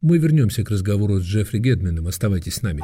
Мы 0.02 0.18
вернемся 0.18 0.64
к 0.64 0.70
разговору 0.70 1.20
с 1.20 1.24
Джеффри 1.24 1.60
Гедменом. 1.60 2.08
Оставайтесь 2.08 2.56
с 2.56 2.62
нами. 2.62 2.84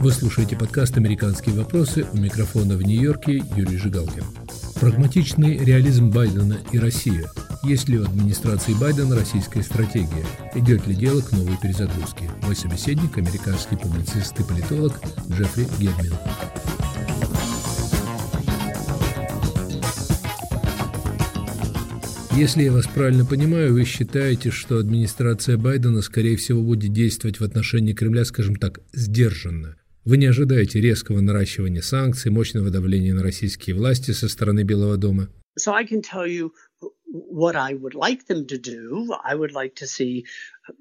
Вы 0.00 0.12
слушаете 0.12 0.56
подкаст 0.56 0.96
«Американские 0.96 1.54
вопросы» 1.54 2.06
у 2.10 2.16
микрофона 2.16 2.74
в 2.74 2.80
Нью-Йорке 2.80 3.44
Юрий 3.54 3.76
Жигалкин. 3.76 4.24
Прагматичный 4.80 5.58
реализм 5.58 6.08
Байдена 6.08 6.58
и 6.72 6.78
Россия. 6.78 7.30
Есть 7.62 7.90
ли 7.90 7.98
у 7.98 8.04
администрации 8.04 8.72
Байдена 8.72 9.14
российская 9.14 9.62
стратегия? 9.62 10.24
Идет 10.54 10.86
ли 10.86 10.94
дело 10.94 11.20
к 11.20 11.32
новой 11.32 11.54
перезагрузке? 11.58 12.30
Мой 12.44 12.56
собеседник– 12.56 13.14
американский 13.18 13.76
публицист 13.76 14.40
и 14.40 14.42
политолог 14.42 14.98
Джеффри 15.28 15.66
Гедмин. 15.78 16.14
Если 22.34 22.62
я 22.62 22.72
вас 22.72 22.86
правильно 22.86 23.26
понимаю, 23.26 23.74
вы 23.74 23.84
считаете, 23.84 24.50
что 24.50 24.78
администрация 24.78 25.58
Байдена, 25.58 26.00
скорее 26.00 26.38
всего, 26.38 26.62
будет 26.62 26.90
действовать 26.90 27.38
в 27.38 27.44
отношении 27.44 27.92
Кремля, 27.92 28.24
скажем 28.24 28.56
так, 28.56 28.80
сдержанно. 28.94 29.76
Вы 30.04 30.16
не 30.16 30.26
ожидаете 30.26 30.80
резкого 30.80 31.20
наращивания 31.20 31.82
санкций, 31.82 32.30
мощного 32.30 32.70
давления 32.70 33.12
на 33.12 33.22
российские 33.22 33.76
власти 33.76 34.12
со 34.12 34.28
стороны 34.30 34.62
Белого 34.62 34.96
дома? 34.96 35.28
So 35.58 35.74
I 35.74 35.84
can 35.84 36.00
tell 36.00 36.26
you 36.26 36.52
what 37.30 37.54
I 37.54 37.74
would 37.74 37.94
like 37.94 38.26
them 38.26 38.46
to 38.46 38.58
do. 38.58 39.08
I 39.24 39.34
would 39.34 39.52
like 39.52 39.74
to 39.74 39.86
see 39.86 40.24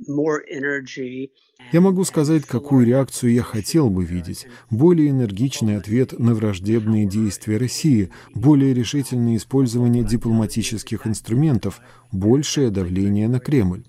more 0.07 0.39
energy. 0.49 1.31
Я 1.73 1.81
могу 1.81 2.05
сказать, 2.05 2.45
какую 2.45 2.85
реакцию 2.85 3.33
я 3.33 3.43
хотел 3.43 3.89
бы 3.89 4.05
видеть. 4.05 4.47
Более 4.69 5.09
энергичный 5.09 5.75
ответ 5.75 6.17
на 6.17 6.33
враждебные 6.33 7.05
действия 7.05 7.57
России, 7.57 8.11
более 8.33 8.73
решительное 8.73 9.35
использование 9.35 10.05
дипломатических 10.05 11.05
инструментов, 11.05 11.81
большее 12.13 12.69
давление 12.69 13.27
на 13.27 13.41
Кремль. 13.41 13.83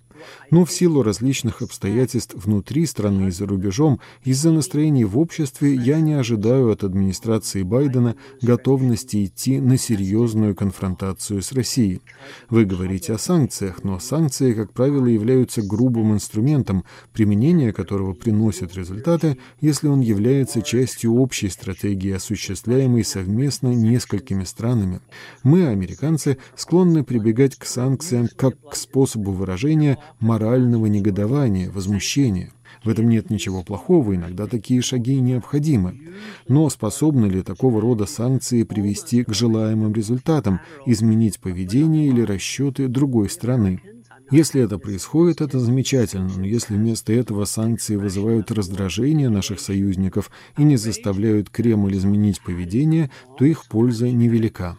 Но 0.51 0.65
в 0.65 0.73
силу 0.73 1.03
различных 1.03 1.63
обстоятельств 1.63 2.35
внутри 2.35 2.87
страны 2.87 3.29
и 3.29 3.31
за 3.31 3.47
рубежом, 3.47 4.01
из-за 4.25 4.51
настроений 4.51 5.05
в 5.05 5.19
обществе, 5.19 5.75
я 5.75 6.01
не 6.01 6.15
ожидаю 6.15 6.71
от 6.71 6.85
администрации 6.85 7.63
Байдена 7.63 8.17
готовности 8.43 9.25
идти 9.25 9.61
на 9.61 9.77
серьезную 9.77 10.55
конфронтацию 10.55 11.43
с 11.43 11.53
Россией. 11.53 12.01
Вы 12.49 12.65
говорите 12.65 13.13
о 13.13 13.19
санкциях, 13.19 13.85
но 13.85 13.99
санкции, 13.99 14.53
как 14.53 14.73
правило, 14.73 15.07
являются 15.07 15.63
грубым 15.63 16.15
инструментом, 16.15 16.85
применение 17.13 17.73
которого 17.73 18.13
приносит 18.13 18.75
результаты, 18.75 19.39
если 19.61 19.89
он 19.89 20.01
является 20.01 20.63
частью 20.63 21.15
общей 21.15 21.49
стратегии, 21.49 22.13
осуществляемой 22.13 23.05
совместно 23.05 23.69
несколькими 23.69 24.45
странами. 24.45 25.01
Мы, 25.43 25.67
американцы, 25.67 26.39
склонны 26.57 27.05
прибегать 27.05 27.57
к 27.57 27.65
санкциям 27.65 28.29
как 28.37 28.55
к 28.71 28.75
способу 28.77 29.33
выражения 29.33 29.99
морального 30.19 30.87
негодования, 30.87 31.71
возмущения. 31.71 32.51
В 32.85 32.89
этом 32.89 33.09
нет 33.09 33.31
ничего 33.31 33.63
плохого, 33.63 34.15
иногда 34.15 34.47
такие 34.47 34.81
шаги 34.81 35.21
необходимы. 35.21 36.01
Но 36.49 36.69
способны 36.71 37.27
ли 37.27 37.43
такого 37.43 37.81
рода 37.81 38.07
санкции 38.07 38.63
привести 38.63 39.23
к 39.23 39.35
желаемым 39.35 39.93
результатам, 39.93 40.61
изменить 40.87 41.41
поведение 41.41 42.09
или 42.09 42.23
расчеты 42.23 42.89
другой 42.89 43.29
страны? 43.29 43.83
Если 44.31 44.63
это 44.63 44.79
происходит, 44.79 45.41
это 45.41 45.59
замечательно, 45.59 46.31
но 46.37 46.47
если 46.47 46.75
вместо 46.75 47.13
этого 47.13 47.45
санкции 47.47 47.97
вызывают 47.97 48.53
раздражение 48.53 49.29
наших 49.29 49.59
союзников 49.59 50.31
и 50.57 50.63
не 50.63 50.77
заставляют 50.77 51.51
Кремль 51.51 51.97
изменить 51.97 52.41
поведение, 52.41 53.11
то 53.37 53.45
их 53.45 53.67
польза 53.67 54.09
невелика. 54.09 54.79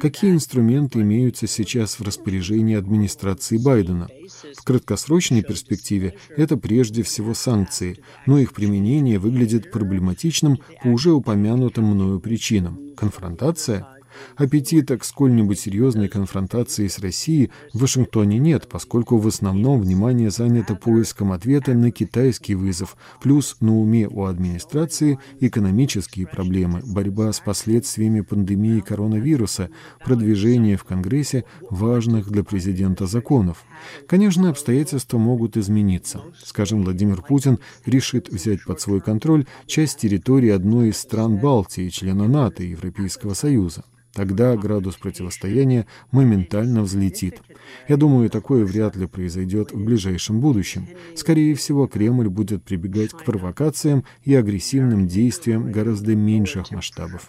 Какие 0.00 0.32
инструменты 0.32 1.00
имеются 1.00 1.46
сейчас 1.46 1.98
в 1.98 2.02
распоряжении 2.02 2.76
администрации 2.76 3.58
Байдена? 3.58 4.08
В 4.56 4.64
краткосрочной 4.64 5.42
перспективе 5.42 6.16
это 6.36 6.56
прежде 6.56 7.02
всего 7.02 7.34
санкции, 7.34 7.98
но 8.26 8.38
их 8.38 8.52
применение 8.52 9.18
выглядит 9.18 9.70
проблематичным 9.70 10.58
по 10.82 10.88
уже 10.88 11.12
упомянутым 11.12 11.84
мною 11.84 12.20
причинам. 12.20 12.94
Конфронтация– 12.96 13.86
Аппетита 14.36 14.98
к 14.98 15.04
сколь-нибудь 15.04 15.58
серьезной 15.58 16.08
конфронтации 16.08 16.88
с 16.88 16.98
Россией 16.98 17.50
в 17.72 17.80
Вашингтоне 17.80 18.38
нет, 18.38 18.68
поскольку 18.68 19.18
в 19.18 19.26
основном 19.26 19.80
внимание 19.80 20.30
занято 20.30 20.74
поиском 20.74 21.32
ответа 21.32 21.74
на 21.74 21.90
китайский 21.90 22.54
вызов, 22.54 22.96
плюс 23.22 23.56
на 23.60 23.78
уме 23.78 24.08
у 24.08 24.24
администрации 24.24 25.18
экономические 25.40 26.26
проблемы, 26.26 26.82
борьба 26.84 27.32
с 27.32 27.40
последствиями 27.40 28.20
пандемии 28.20 28.80
коронавируса, 28.80 29.70
продвижение 30.04 30.76
в 30.76 30.84
Конгрессе 30.84 31.44
важных 31.68 32.30
для 32.30 32.44
президента 32.44 33.06
законов. 33.06 33.64
Конечно, 34.06 34.48
обстоятельства 34.50 35.18
могут 35.18 35.56
измениться. 35.56 36.22
Скажем, 36.44 36.82
Владимир 36.82 37.22
Путин 37.22 37.58
решит 37.86 38.28
взять 38.28 38.64
под 38.64 38.80
свой 38.80 39.00
контроль 39.00 39.46
часть 39.66 39.98
территории 39.98 40.50
одной 40.50 40.88
из 40.90 40.98
стран 40.98 41.38
Балтии, 41.38 41.88
члена 41.88 42.28
НАТО 42.28 42.62
и 42.62 42.70
Европейского 42.70 43.34
Союза. 43.34 43.84
Тогда 44.12 44.56
градус 44.56 44.96
противостояния 44.96 45.86
моментально 46.10 46.82
взлетит. 46.82 47.40
Я 47.88 47.96
думаю, 47.96 48.28
такое 48.28 48.64
вряд 48.64 48.96
ли 48.96 49.06
произойдет 49.06 49.72
в 49.72 49.84
ближайшем 49.84 50.40
будущем. 50.40 50.88
Скорее 51.14 51.54
всего, 51.54 51.86
Кремль 51.86 52.28
будет 52.28 52.64
прибегать 52.64 53.12
к 53.12 53.24
провокациям 53.24 54.04
и 54.24 54.34
агрессивным 54.34 55.06
действиям 55.06 55.70
гораздо 55.70 56.16
меньших 56.16 56.72
масштабов. 56.72 57.26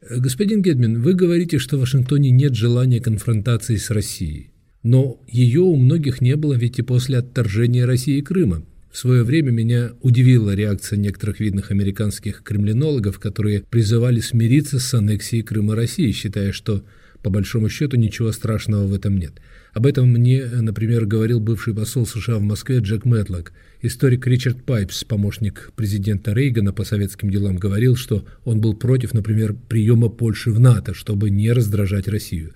Господин 0.00 0.62
Гедмин, 0.62 1.02
вы 1.02 1.14
говорите, 1.14 1.58
что 1.58 1.76
в 1.76 1.80
Вашингтоне 1.80 2.30
нет 2.30 2.54
желания 2.54 3.00
конфронтации 3.00 3.76
с 3.76 3.90
Россией. 3.90 4.52
Но 4.84 5.20
ее 5.26 5.62
у 5.62 5.74
многих 5.74 6.20
не 6.20 6.36
было 6.36 6.54
ведь 6.54 6.78
и 6.78 6.82
после 6.82 7.18
отторжения 7.18 7.84
России 7.84 8.20
Крыма. 8.20 8.64
В 8.90 8.96
свое 8.96 9.22
время 9.22 9.50
меня 9.50 9.92
удивила 10.00 10.54
реакция 10.54 10.96
некоторых 10.96 11.40
видных 11.40 11.70
американских 11.70 12.42
кремлинологов, 12.42 13.18
которые 13.18 13.62
призывали 13.68 14.20
смириться 14.20 14.78
с 14.78 14.94
аннексией 14.94 15.42
Крыма 15.42 15.74
России, 15.76 16.10
считая, 16.12 16.52
что 16.52 16.82
по 17.22 17.30
большому 17.30 17.68
счету 17.68 17.96
ничего 17.96 18.32
страшного 18.32 18.86
в 18.86 18.94
этом 18.94 19.18
нет. 19.18 19.34
Об 19.74 19.86
этом 19.86 20.08
мне, 20.08 20.44
например, 20.46 21.04
говорил 21.04 21.40
бывший 21.40 21.74
посол 21.74 22.06
США 22.06 22.36
в 22.36 22.42
Москве 22.42 22.78
Джек 22.78 23.04
Мэтлок. 23.04 23.52
Историк 23.82 24.26
Ричард 24.26 24.64
Пайпс, 24.64 25.04
помощник 25.04 25.70
президента 25.76 26.32
Рейгана 26.32 26.72
по 26.72 26.84
советским 26.84 27.30
делам, 27.30 27.56
говорил, 27.56 27.94
что 27.94 28.24
он 28.44 28.60
был 28.60 28.74
против, 28.74 29.14
например, 29.14 29.54
приема 29.68 30.08
Польши 30.08 30.50
в 30.50 30.58
НАТО, 30.58 30.94
чтобы 30.94 31.30
не 31.30 31.52
раздражать 31.52 32.08
Россию. 32.08 32.54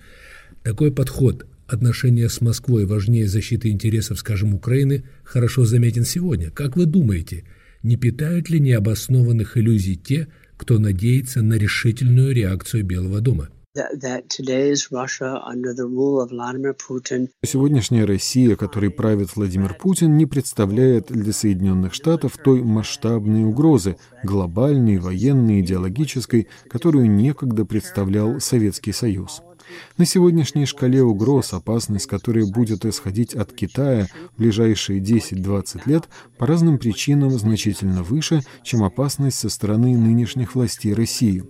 Такой 0.63 0.91
подход 0.91 1.45
отношения 1.73 2.29
с 2.29 2.39
Москвой 2.41 2.85
важнее 2.85 3.27
защиты 3.27 3.69
интересов, 3.69 4.19
скажем, 4.19 4.53
Украины, 4.53 5.03
хорошо 5.23 5.65
заметен 5.65 6.05
сегодня. 6.05 6.51
Как 6.51 6.75
вы 6.75 6.85
думаете, 6.85 7.43
не 7.81 7.97
питают 7.97 8.49
ли 8.49 8.59
необоснованных 8.59 9.57
иллюзий 9.57 9.95
те, 9.95 10.27
кто 10.57 10.79
надеется 10.79 11.41
на 11.41 11.55
решительную 11.55 12.33
реакцию 12.33 12.85
Белого 12.85 13.19
дома? 13.19 13.49
Сегодняшняя 17.43 18.05
Россия, 18.05 18.55
которой 18.55 18.91
правит 18.91 19.35
Владимир 19.35 19.73
Путин, 19.73 20.15
не 20.15 20.27
представляет 20.27 21.07
для 21.07 21.33
Соединенных 21.33 21.95
Штатов 21.95 22.37
той 22.37 22.61
масштабной 22.61 23.45
угрозы, 23.45 23.97
глобальной, 24.23 24.97
военной, 24.97 25.61
идеологической, 25.61 26.49
которую 26.69 27.09
некогда 27.09 27.65
представлял 27.65 28.39
Советский 28.39 28.91
Союз. 28.91 29.41
На 29.95 30.05
сегодняшней 30.05 30.65
шкале 30.65 31.03
угроз, 31.03 31.53
опасность 31.53 32.07
которая 32.07 32.47
будет 32.47 32.83
исходить 32.83 33.35
от 33.35 33.53
Китая 33.53 34.07
в 34.35 34.39
ближайшие 34.39 34.99
10-20 34.99 35.81
лет, 35.85 36.09
по 36.39 36.47
разным 36.47 36.79
причинам 36.79 37.29
значительно 37.29 38.01
выше, 38.01 38.41
чем 38.63 38.83
опасность 38.83 39.37
со 39.37 39.49
стороны 39.49 39.95
нынешних 39.95 40.55
властей 40.55 40.95
России. 40.95 41.43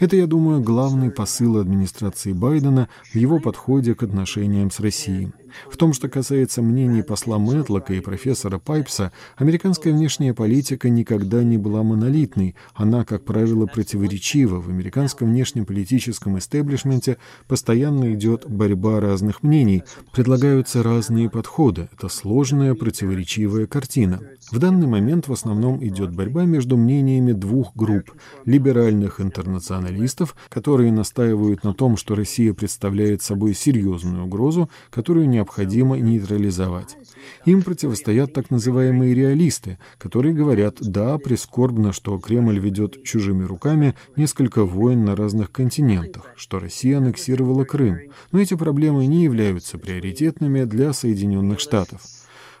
Это, 0.00 0.16
я 0.16 0.26
думаю, 0.26 0.60
главный 0.60 1.12
посыл 1.12 1.58
администрации 1.58 2.32
Байдена 2.32 2.88
в 3.12 3.14
его 3.14 3.38
подходе 3.38 3.94
к 3.94 4.02
отношениям 4.02 4.72
с 4.72 4.80
Россией. 4.80 5.32
В 5.70 5.76
том, 5.76 5.92
что 5.92 6.08
касается 6.08 6.62
мнений 6.62 7.02
посла 7.02 7.38
Мэтлока 7.38 7.94
и 7.94 8.00
профессора 8.00 8.58
Пайпса, 8.58 9.12
американская 9.36 9.92
внешняя 9.92 10.34
политика 10.34 10.88
никогда 10.88 11.44
не 11.44 11.58
была 11.58 11.84
монолитной. 11.84 12.56
Она, 12.74 13.04
как 13.04 13.24
правило, 13.24 13.66
противоречива. 13.66 14.60
В 14.60 14.68
американском 14.68 15.28
внешнеполитическом 15.28 16.38
истеблишменте 16.38 17.18
постоянно 17.46 17.83
идет 17.84 18.48
борьба 18.48 19.00
разных 19.00 19.42
мнений, 19.42 19.84
предлагаются 20.12 20.82
разные 20.82 21.30
подходы. 21.30 21.88
Это 21.92 22.08
сложная, 22.08 22.74
противоречивая 22.74 23.66
картина. 23.66 24.20
В 24.50 24.58
данный 24.58 24.86
момент 24.86 25.28
в 25.28 25.32
основном 25.32 25.84
идет 25.86 26.14
борьба 26.14 26.44
между 26.44 26.76
мнениями 26.76 27.32
двух 27.32 27.76
групп– 27.76 28.10
либеральных 28.44 29.20
интернационалистов, 29.20 30.34
которые 30.48 30.90
настаивают 30.90 31.64
на 31.64 31.74
том, 31.74 31.96
что 31.96 32.14
Россия 32.14 32.52
представляет 32.54 33.22
собой 33.22 33.54
серьезную 33.54 34.24
угрозу, 34.24 34.68
которую 34.90 35.28
не 35.28 35.44
необходимо 35.44 35.98
нейтрализовать. 35.98 36.96
Им 37.44 37.62
противостоят 37.62 38.32
так 38.32 38.50
называемые 38.50 39.14
реалисты, 39.14 39.78
которые 39.98 40.34
говорят, 40.34 40.76
да, 40.80 41.18
прискорбно, 41.18 41.92
что 41.92 42.18
Кремль 42.18 42.58
ведет 42.58 43.02
чужими 43.04 43.44
руками 43.44 43.94
несколько 44.16 44.64
войн 44.64 45.04
на 45.04 45.16
разных 45.16 45.52
континентах, 45.52 46.32
что 46.36 46.58
Россия 46.58 46.98
аннексировала 46.98 47.64
Крым, 47.74 48.02
но 48.30 48.40
эти 48.40 48.54
проблемы 48.54 49.04
не 49.06 49.24
являются 49.24 49.78
приоритетными 49.78 50.62
для 50.62 50.92
Соединенных 50.92 51.58
Штатов. 51.58 52.02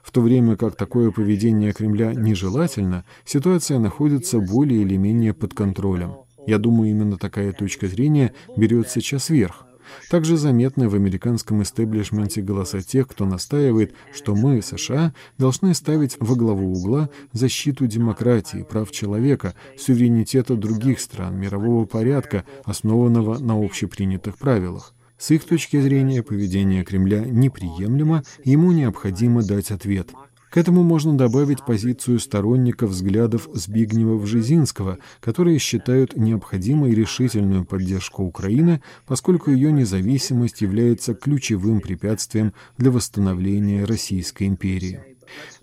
В 0.02 0.10
то 0.10 0.20
время 0.20 0.56
как 0.56 0.74
такое 0.74 1.12
поведение 1.12 1.72
Кремля 1.72 2.12
нежелательно, 2.12 3.04
ситуация 3.24 3.78
находится 3.78 4.40
более 4.40 4.82
или 4.82 4.96
менее 4.96 5.32
под 5.32 5.54
контролем. 5.54 6.16
Я 6.48 6.58
думаю, 6.58 6.90
именно 6.90 7.16
такая 7.16 7.52
точка 7.52 7.86
зрения 7.86 8.34
берет 8.56 8.88
сейчас 8.90 9.30
верх. 9.30 9.64
Также 10.10 10.36
заметны 10.36 10.88
в 10.88 10.96
американском 10.96 11.62
истеблишменте 11.62 12.42
голоса 12.42 12.82
тех, 12.82 13.06
кто 13.06 13.24
настаивает, 13.24 13.94
что 14.12 14.34
мы, 14.34 14.62
США, 14.62 15.14
должны 15.38 15.74
ставить 15.74 16.16
во 16.18 16.34
главу 16.34 16.72
угла 16.72 17.08
защиту 17.32 17.86
демократии, 17.86 18.66
прав 18.68 18.90
человека, 18.90 19.54
суверенитета 19.78 20.56
других 20.56 20.98
стран, 20.98 21.38
мирового 21.38 21.84
порядка, 21.84 22.44
основанного 22.64 23.38
на 23.38 23.64
общепринятых 23.64 24.38
правилах. 24.38 24.93
С 25.18 25.30
их 25.30 25.44
точки 25.44 25.80
зрения 25.80 26.22
поведение 26.22 26.84
Кремля 26.84 27.20
неприемлемо, 27.24 28.22
ему 28.44 28.72
необходимо 28.72 29.42
дать 29.42 29.70
ответ– 29.70 30.10
к 30.54 30.56
этому 30.56 30.84
можно 30.84 31.18
добавить 31.18 31.64
позицию 31.66 32.20
сторонников 32.20 32.90
взглядов 32.90 33.48
Збигнева-Вжезинского, 33.48 34.98
которые 35.18 35.58
считают 35.58 36.16
необходимой 36.16 36.94
решительную 36.94 37.64
поддержку 37.64 38.22
Украины, 38.22 38.80
поскольку 39.04 39.50
ее 39.50 39.72
независимость 39.72 40.60
является 40.60 41.14
ключевым 41.14 41.80
препятствием 41.80 42.52
для 42.78 42.92
восстановления 42.92 43.84
Российской 43.84 44.44
империи. 44.44 45.13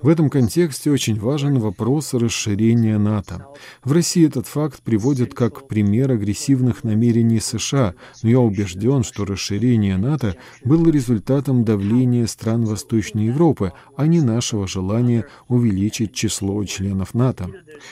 В 0.01 0.07
этом 0.07 0.29
контексте 0.29 0.91
очень 0.91 1.19
важен 1.19 1.59
вопрос 1.59 2.13
расширения 2.13 2.97
НАТО. 2.97 3.47
В 3.83 3.91
России 3.91 4.25
этот 4.25 4.47
факт 4.47 4.81
приводит 4.81 5.33
как 5.33 5.67
пример 5.67 6.11
агрессивных 6.11 6.83
намерений 6.83 7.39
США, 7.39 7.93
но 8.23 8.29
я 8.29 8.39
убежден, 8.39 9.03
что 9.03 9.25
расширение 9.25 9.97
НАТО 9.97 10.35
было 10.63 10.89
результатом 10.89 11.63
давления 11.63 12.25
стран 12.25 12.65
Восточной 12.65 13.25
Европы, 13.27 13.73
а 13.95 14.07
не 14.07 14.21
нашего 14.21 14.67
желания 14.67 15.25
увеличить 15.47 16.13
число 16.13 16.63
членов 16.65 17.13
НАТО. 17.13 17.49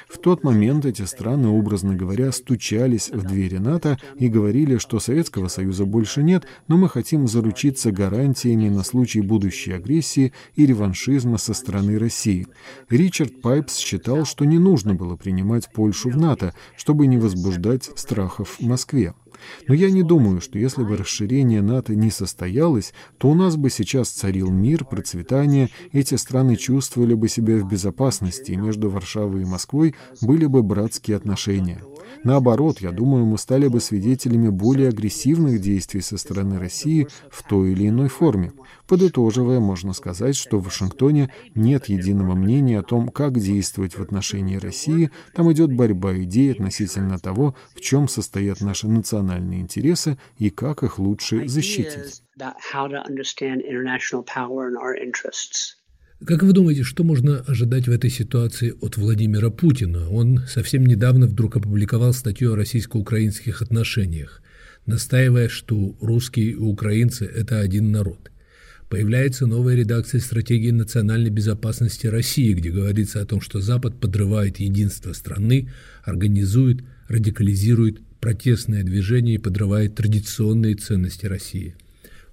В 0.08 0.18
тот 0.18 0.44
момент 0.44 0.86
эти 0.86 1.04
страны, 1.04 1.50
образно 1.50 1.96
говоря, 1.96 2.32
стучались 2.32 3.10
в 3.10 3.24
двери 3.24 3.58
НАТО 3.58 4.00
и 4.18 4.28
говорили, 4.28 4.78
что 4.78 5.00
Советского 5.00 5.48
Союза 5.48 5.86
больше 5.86 6.24
нет, 6.24 6.46
но 6.68 6.78
мы 6.78 6.90
хотим 6.90 7.28
заручиться 7.28 7.92
гарантиями 7.92 8.70
на 8.70 8.84
случай 8.84 9.22
будущей 9.22 9.74
агрессии 9.74 10.34
и 10.56 10.66
реваншизма 10.66 11.38
со 11.38 11.54
стороны 11.60 12.00
России. 12.00 12.48
Ричард 12.90 13.42
Пайпс 13.42 13.78
считал, 13.78 14.26
что 14.26 14.46
не 14.46 14.58
нужно 14.58 14.96
было 14.96 15.16
принимать 15.16 15.72
Польшу 15.72 16.10
в 16.10 16.18
НАТО, 16.18 16.54
чтобы 16.76 17.08
не 17.08 17.18
возбуждать 17.18 17.92
страхов 17.96 18.56
в 18.60 18.66
Москве. 18.66 19.14
Но 19.68 19.74
я 19.74 19.92
не 19.92 20.04
думаю, 20.04 20.42
что 20.42 20.58
если 20.60 20.84
бы 20.84 20.98
расширение 20.98 21.62
НАТО 21.62 21.96
не 21.96 22.12
состоялось, 22.12 22.94
то 23.18 23.30
у 23.30 23.36
нас 23.36 23.56
бы 23.56 23.70
сейчас 23.70 24.10
царил 24.10 24.50
мир, 24.50 24.86
процветание, 24.86 25.70
эти 25.92 26.16
страны 26.16 26.56
чувствовали 26.56 27.14
бы 27.14 27.28
себя 27.30 27.58
в 27.58 27.68
безопасности, 27.68 28.52
и 28.52 28.58
между 28.58 28.90
Варшавой 28.90 29.42
и 29.42 29.46
Москвой 29.46 29.96
были 30.22 30.46
бы 30.46 30.64
братские 30.64 31.18
отношения. 31.18 31.82
Наоборот, 32.24 32.82
я 32.82 32.92
думаю, 32.92 33.26
мы 33.26 33.38
стали 33.38 33.68
бы 33.68 33.80
свидетелями 33.80 34.50
более 34.50 34.90
агрессивных 34.90 35.62
действий 35.62 36.02
со 36.02 36.18
стороны 36.18 36.60
России 36.60 37.08
в 37.30 37.48
той 37.48 37.72
или 37.72 37.88
иной 37.88 38.10
форме. 38.10 38.52
Подытоживая, 38.88 39.60
можно 39.60 39.94
сказать, 39.94 40.36
что 40.36 40.58
в 40.58 40.66
Вашингтоне 40.66 41.32
нет 41.56 41.90
единого 41.90 42.34
мнения 42.34 42.80
о 42.80 42.84
том, 42.84 43.10
как 43.10 43.40
действовать 43.40 43.98
в 43.98 44.02
отношении 44.02 44.58
России. 44.58 45.12
Там 45.34 45.52
идет 45.52 45.72
борьба 45.72 46.18
идей 46.18 46.52
относительно 46.52 47.20
того, 47.20 47.56
в 47.76 47.82
чем 47.82 48.08
состоят 48.08 48.62
наши 48.62 48.88
национальные 48.88 49.29
интересы 49.38 50.18
и 50.38 50.50
как 50.50 50.84
их 50.84 51.00
лучше 51.00 51.48
защитить. 51.48 52.24
Как 56.26 56.44
вы 56.44 56.52
думаете, 56.52 56.84
что 56.84 57.06
можно 57.06 57.40
ожидать 57.48 57.88
в 57.88 57.92
этой 57.92 58.10
ситуации 58.10 58.74
от 58.82 58.98
Владимира 58.98 59.50
Путина? 59.50 60.10
Он 60.10 60.40
совсем 60.50 60.86
недавно 60.86 61.28
вдруг 61.28 61.56
опубликовал 61.56 62.12
статью 62.12 62.52
о 62.52 62.56
российско-украинских 62.58 63.62
отношениях, 63.62 64.42
настаивая, 64.86 65.48
что 65.48 65.96
русские 66.02 66.52
и 66.52 66.56
украинцы– 66.56 67.26
это 67.36 67.60
один 67.60 67.92
народ. 67.92 68.32
Появляется 68.90 69.46
новая 69.46 69.76
редакция 69.76 70.20
стратегии 70.20 70.72
национальной 70.72 71.30
безопасности 71.30 72.08
России, 72.08 72.54
где 72.54 72.72
говорится 72.72 73.22
о 73.22 73.26
том, 73.26 73.40
что 73.40 73.62
Запад 73.62 74.00
подрывает 74.00 74.60
единство 74.60 75.14
страны, 75.14 75.72
организует, 76.04 76.84
радикализирует 77.08 78.02
протестное 78.20 78.84
движение 78.84 79.40
подрывает 79.40 79.96
традиционные 79.96 80.76
ценности 80.76 81.26
России– 81.26 81.76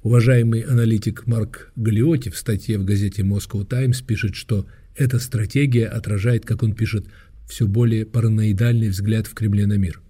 Уважаемый 0.07 0.61
аналитик 0.61 1.27
Марк 1.27 1.73
Галиоти 1.75 2.29
в 2.29 2.37
статье 2.37 2.79
в 2.79 2.85
газете 2.85 3.23
Moscow 3.23 3.67
Times 3.67 4.03
пишет, 4.03 4.37
что 4.37 4.65
эта 4.95 5.19
стратегия 5.19 5.87
отражает, 5.87 6.47
как 6.47 6.63
он 6.63 6.77
пишет, 6.77 7.07
все 7.49 7.67
более 7.67 8.07
параноидальный 8.07 8.89
взгляд 8.89 9.27
в 9.27 9.35
Кремле 9.35 9.67
на 9.67 9.73
мир. 9.73 10.01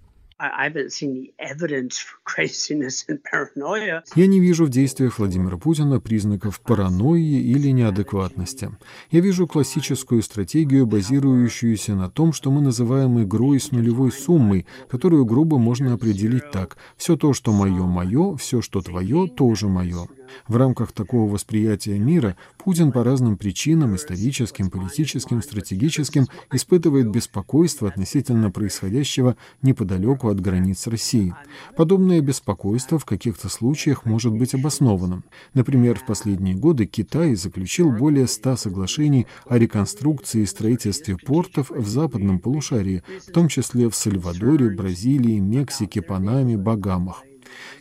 Я 4.15 4.27
не 4.27 4.39
вижу 4.39 4.65
в 4.65 4.69
действиях 4.69 5.17
Владимира 5.17 5.57
Путина 5.57 5.99
признаков 5.99 6.59
паранойи 6.59 7.41
или 7.41 7.69
неадекватности. 7.69 8.69
Я 9.09 9.21
вижу 9.21 9.47
классическую 9.47 10.21
стратегию, 10.21 10.85
базирующуюся 10.85 11.95
на 11.95 12.09
том, 12.09 12.33
что 12.33 12.51
мы 12.51 12.61
называем 12.61 13.21
игрой 13.23 13.59
с 13.59 13.71
нулевой 13.71 14.11
суммой, 14.11 14.67
которую 14.89 15.25
грубо 15.25 15.57
можно 15.57 15.93
определить 15.93 16.51
так. 16.51 16.77
Все 16.97 17.17
то, 17.17 17.33
что 17.33 17.51
мое, 17.51 17.85
мое, 17.85 18.35
все, 18.37 18.61
что 18.61 18.81
твое, 18.81 19.27
тоже 19.27 19.67
мое. 19.67 20.07
В 20.47 20.55
рамках 20.55 20.91
такого 20.91 21.31
восприятия 21.31 21.97
мира 21.99 22.35
Путин 22.57 22.91
по 22.91 23.03
разным 23.03 23.37
причинам, 23.37 23.95
историческим, 23.95 24.69
политическим, 24.69 25.41
стратегическим, 25.41 26.25
испытывает 26.51 27.09
беспокойство 27.09 27.87
относительно 27.87 28.51
происходящего 28.51 29.35
неподалеку 29.61 30.29
от 30.29 30.39
границ 30.39 30.87
России. 30.87 31.33
Подобное 31.75 32.21
беспокойство 32.21 32.99
в 32.99 33.05
каких-то 33.05 33.49
случаях 33.49 34.05
может 34.05 34.33
быть 34.33 34.53
обоснованным. 34.53 35.23
Например, 35.53 35.97
в 35.97 36.05
последние 36.05 36.55
годы 36.55 36.85
Китай 36.85 37.35
заключил 37.35 37.91
более 37.91 38.27
ста 38.27 38.57
соглашений 38.57 39.27
о 39.45 39.57
реконструкции 39.57 40.41
и 40.41 40.45
строительстве 40.45 41.17
портов 41.17 41.69
в 41.69 41.87
западном 41.87 42.39
полушарии, 42.39 43.03
в 43.27 43.31
том 43.31 43.47
числе 43.47 43.89
в 43.89 43.95
Сальвадоре, 43.95 44.69
Бразилии, 44.69 45.39
Мексике, 45.39 46.01
Панаме, 46.01 46.57
Багамах. 46.57 47.23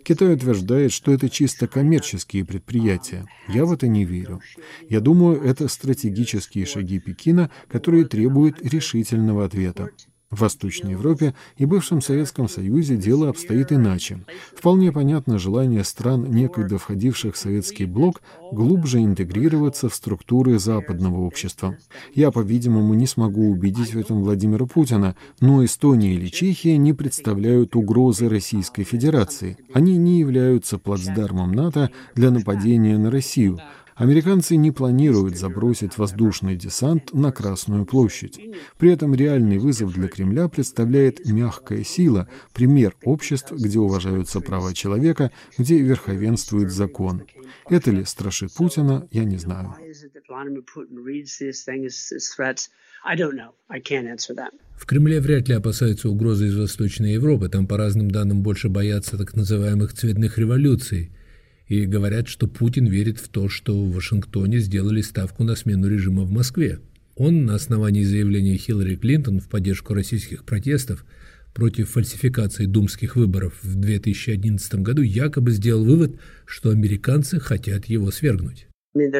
Китай 0.03 0.35
утверждает, 0.35 0.93
что 0.93 1.13
это 1.13 1.29
чисто 1.29 1.67
коммерческие 1.67 2.45
предприятия. 2.45 3.27
Я 3.49 3.65
в 3.65 3.73
это 3.73 3.89
не 3.89 4.05
верю. 4.05 4.41
Я 4.89 5.01
думаю, 5.01 5.43
это 5.43 5.69
стратегические 5.69 6.67
шаги 6.67 6.99
Пекина, 6.99 7.51
которые 7.69 8.05
требуют 8.05 8.61
решительного 8.63 9.45
ответа. 9.45 9.91
В 10.29 10.41
Восточной 10.41 10.93
Европе 10.93 11.35
и 11.57 11.67
бывшем 11.67 12.03
Советском 12.03 12.49
Союзе 12.49 12.97
дело 12.97 13.29
обстоит 13.29 13.71
иначе. 13.71 14.25
Вполне 14.57 14.91
понятно 14.91 15.39
желание 15.39 15.85
стран, 15.85 16.25
некогда 16.29 16.79
входивших 16.79 17.37
в 17.37 17.39
советский 17.39 17.85
блок, 17.85 18.23
глубже 18.51 18.99
интегрироваться 18.99 19.89
в 19.89 19.95
структуры 19.95 20.59
западного 20.59 21.21
общества. 21.21 21.77
Я, 22.13 22.33
по-видимому, 22.33 22.95
не 22.95 23.07
смогу 23.07 23.51
убедить 23.51 23.95
в 23.95 23.99
этом 23.99 24.25
Владимира 24.25 24.67
Путина, 24.67 25.15
но 25.39 25.65
Эстония 25.65 26.15
или 26.15 26.27
Чехия 26.27 26.77
не 26.77 26.93
представляют 26.93 27.77
угрозы 27.77 28.29
Российской 28.29 28.83
Федерации. 28.83 29.57
Они 29.75 29.97
не 29.97 30.19
являются 30.19 30.79
плацдармом 30.79 31.53
НАТО 31.53 31.93
для 32.17 32.33
нападения 32.33 32.99
на 32.99 33.13
Россию, 33.13 33.61
Американцы 33.97 34.57
не 34.57 34.73
планируют 34.73 35.39
забросить 35.39 35.97
воздушный 35.97 36.55
десант 36.55 37.15
на 37.15 37.33
Красную 37.33 37.87
площадь. 37.87 38.39
При 38.79 38.93
этом 38.93 39.15
реальный 39.15 39.57
вызов 39.57 39.95
для 39.95 40.09
Кремля 40.09 40.49
представляет 40.49 41.25
мягкая 41.25 41.83
сила, 41.83 42.29
пример 42.53 42.95
обществ, 43.05 43.53
где 43.53 43.79
уважаются 43.79 44.43
права 44.43 44.75
человека, 44.75 45.33
где 45.57 45.79
верховенствует 45.79 46.71
закон. 46.71 47.23
Это 47.71 47.91
ли 47.91 48.05
страшит 48.05 48.53
Путина, 48.53 49.09
я 49.13 49.25
не 49.25 49.39
знаю. 49.39 49.75
В 54.77 54.85
Кремле 54.85 55.21
вряд 55.21 55.49
ли 55.49 55.55
опасаются 55.55 56.11
угрозы 56.11 56.49
из 56.49 56.59
Восточной 56.59 57.15
Европы. 57.15 57.49
Там, 57.49 57.67
по 57.67 57.79
разным 57.79 58.11
данным, 58.11 58.43
больше 58.43 58.69
боятся 58.69 59.17
так 59.17 59.35
называемых 59.35 59.95
цветных 59.95 60.37
революций– 60.37 61.13
и 61.69 61.85
говорят, 61.85 62.29
что 62.29 62.47
Путин 62.47 62.87
верит 62.87 63.19
в 63.19 63.29
то, 63.29 63.49
что 63.49 63.75
в 63.75 63.93
Вашингтоне 63.93 64.59
сделали 64.59 65.01
ставку 65.01 65.45
на 65.45 65.57
смену 65.57 65.89
режима 65.89 66.23
в 66.23 66.31
Москве. 66.31 66.81
Он 67.17 67.47
на 67.47 67.55
основании 67.55 68.03
заявления 68.03 68.57
Хиллари 68.57 68.97
Клинтон 68.97 69.41
в 69.41 69.49
поддержку 69.49 69.95
российских 69.95 70.45
протестов 70.45 71.05
против 71.55 71.91
фальсификации 71.91 72.67
думских 72.67 73.17
выборов 73.17 73.59
в 73.63 73.75
2011 73.77 74.75
году 74.77 75.03
якобы 75.03 75.51
сделал 75.53 75.85
вывод, 75.85 76.21
что 76.45 76.71
американцы 76.71 77.41
хотят 77.41 77.87
его 77.87 78.11
свергнуть. 78.11 78.69
I 78.95 79.01
mean, 79.01 79.11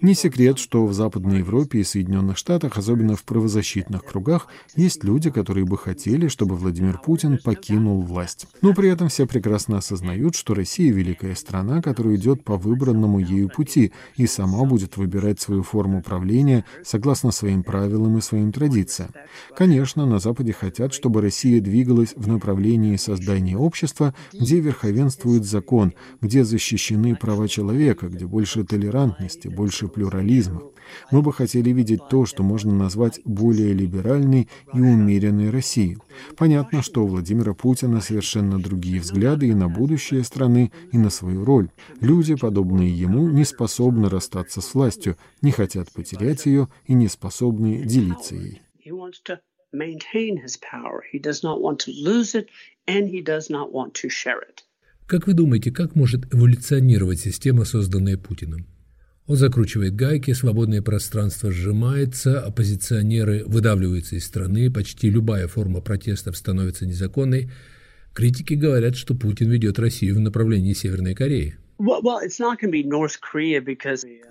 не 0.00 0.14
секрет, 0.14 0.58
что 0.58 0.86
в 0.86 0.92
Западной 0.92 1.38
Европе 1.38 1.78
и 1.78 1.84
Соединенных 1.84 2.36
Штатах, 2.36 2.76
особенно 2.78 3.14
в 3.14 3.22
правозащитных 3.22 4.04
кругах, 4.04 4.48
есть 4.74 5.04
люди, 5.04 5.30
которые 5.30 5.64
бы 5.64 5.78
хотели, 5.78 6.26
чтобы 6.26 6.56
Владимир 6.56 6.98
Путин 6.98 7.38
покинул 7.38 8.02
власть. 8.02 8.46
Но 8.60 8.74
при 8.74 8.88
этом 8.90 9.08
все 9.08 9.26
прекрасно 9.26 9.78
осознают, 9.78 10.34
что 10.34 10.54
Россия— 10.54 10.92
великая 10.94 11.36
страна, 11.36 11.80
которая 11.80 12.16
идет 12.16 12.42
по 12.42 12.56
выбранному 12.56 13.20
ею 13.20 13.48
пути 13.48 13.92
и 14.16 14.26
сама 14.26 14.64
будет 14.64 14.96
выбирать 14.96 15.40
свою 15.40 15.62
форму 15.62 16.02
правления 16.02 16.64
согласно 16.82 17.30
своим 17.30 17.62
правилам 17.62 18.18
и 18.18 18.20
своим 18.20 18.50
традициям. 18.52 19.10
Конечно, 19.56 20.06
на 20.06 20.18
Западе 20.18 20.52
хотят, 20.52 20.92
чтобы 20.92 21.20
Россия 21.20 21.60
двигалась 21.60 22.14
в 22.16 22.26
направлении 22.26 22.96
создания 22.96 23.56
общества, 23.56 24.12
где 24.32 24.58
верховенствует 24.58 25.44
закон, 25.52 25.94
где 26.20 26.42
защищены 26.42 27.14
права 27.14 27.46
человека, 27.46 28.08
где 28.08 28.26
больше 28.26 28.64
толерантности, 28.64 29.48
больше 29.48 29.86
плюрализма. 29.86 30.62
Мы 31.10 31.22
бы 31.22 31.32
хотели 31.32 31.70
видеть 31.70 32.08
то, 32.10 32.26
что 32.26 32.42
можно 32.42 32.74
назвать 32.74 33.20
более 33.24 33.72
либеральной 33.72 34.48
и 34.74 34.80
умеренной 34.80 35.50
Россией. 35.50 35.98
Понятно, 36.36 36.82
что 36.82 37.04
у 37.04 37.06
Владимира 37.06 37.54
Путина 37.54 38.00
совершенно 38.00 38.58
другие 38.58 39.00
взгляды 39.00 39.48
и 39.48 39.54
на 39.54 39.68
будущее 39.68 40.24
страны, 40.24 40.72
и 40.90 40.98
на 40.98 41.10
свою 41.10 41.44
роль. 41.44 41.68
Люди, 42.00 42.34
подобные 42.34 42.90
ему, 42.90 43.28
не 43.28 43.44
способны 43.44 44.08
расстаться 44.08 44.60
с 44.60 44.74
властью, 44.74 45.16
не 45.42 45.52
хотят 45.52 45.92
потерять 45.92 46.46
ее 46.46 46.68
и 46.86 46.94
не 46.94 47.08
способны 47.08 47.84
делиться 47.84 48.34
ей. 48.34 48.62
maintain 49.72 50.36
his 50.36 50.56
power. 50.58 51.02
He 51.10 51.18
does 51.18 51.42
not 51.42 51.60
want 51.60 51.78
to 51.80 51.92
lose 51.92 52.34
it, 52.34 52.50
and 52.86 53.08
he 53.08 53.22
does 53.22 53.48
not 53.48 53.72
want 53.72 53.94
to 53.94 54.08
share 54.08 54.40
it. 54.40 54.62
Как 55.12 55.26
вы 55.26 55.34
думаете, 55.34 55.70
как 55.70 55.94
может 55.94 56.32
эволюционировать 56.32 57.20
система, 57.20 57.66
созданная 57.66 58.16
Путиным? 58.16 58.66
Он 59.26 59.36
закручивает 59.36 59.94
гайки, 59.94 60.32
свободное 60.32 60.80
пространство 60.80 61.52
сжимается, 61.52 62.40
оппозиционеры 62.40 63.44
выдавливаются 63.44 64.16
из 64.16 64.24
страны, 64.24 64.70
почти 64.70 65.10
любая 65.10 65.48
форма 65.48 65.82
протестов 65.82 66.34
становится 66.34 66.86
незаконной. 66.86 67.50
Критики 68.14 68.54
говорят, 68.54 68.96
что 68.96 69.14
Путин 69.14 69.50
ведет 69.50 69.78
Россию 69.78 70.16
в 70.16 70.20
направлении 70.20 70.72
Северной 70.72 71.14
Кореи. 71.14 71.56